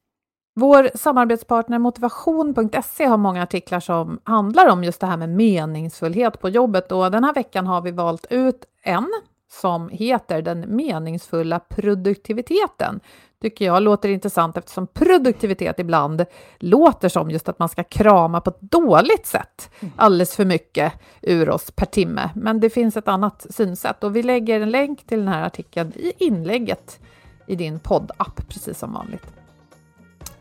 [0.56, 6.50] Vår samarbetspartner motivation.se har många artiklar som handlar om just det här med meningsfullhet på
[6.50, 9.08] jobbet och den här veckan har vi valt ut en
[9.52, 13.00] som heter Den meningsfulla produktiviteten.
[13.42, 16.26] Tycker jag låter intressant eftersom produktivitet ibland
[16.60, 21.50] låter som just att man ska krama på ett dåligt sätt alldeles för mycket ur
[21.50, 22.30] oss per timme.
[22.36, 25.94] Men det finns ett annat synsätt och vi lägger en länk till den här artikeln
[25.96, 27.00] i inlägget
[27.48, 29.26] i din poddapp precis som vanligt.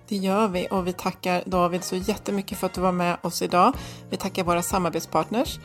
[0.08, 3.42] Det gör vi och vi tackar David så jättemycket för att du var med oss
[3.42, 3.72] idag.
[4.10, 5.58] Vi tackar våra samarbetspartners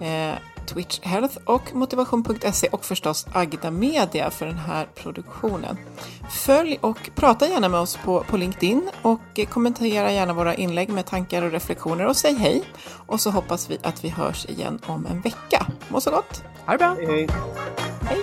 [0.00, 0.34] eh,
[0.66, 5.76] Twitch Health och Motivation.se och förstås Agda Media för den här produktionen.
[6.30, 11.06] Följ och prata gärna med oss på, på LinkedIn och kommentera gärna våra inlägg med
[11.06, 12.62] tankar och reflektioner och säg hej.
[13.06, 15.66] Och så hoppas vi att vi hörs igen om en vecka.
[15.88, 16.42] Må så gott!
[16.66, 16.96] Ha det bra!
[16.98, 17.28] Hej, hej.
[18.02, 18.22] Hej!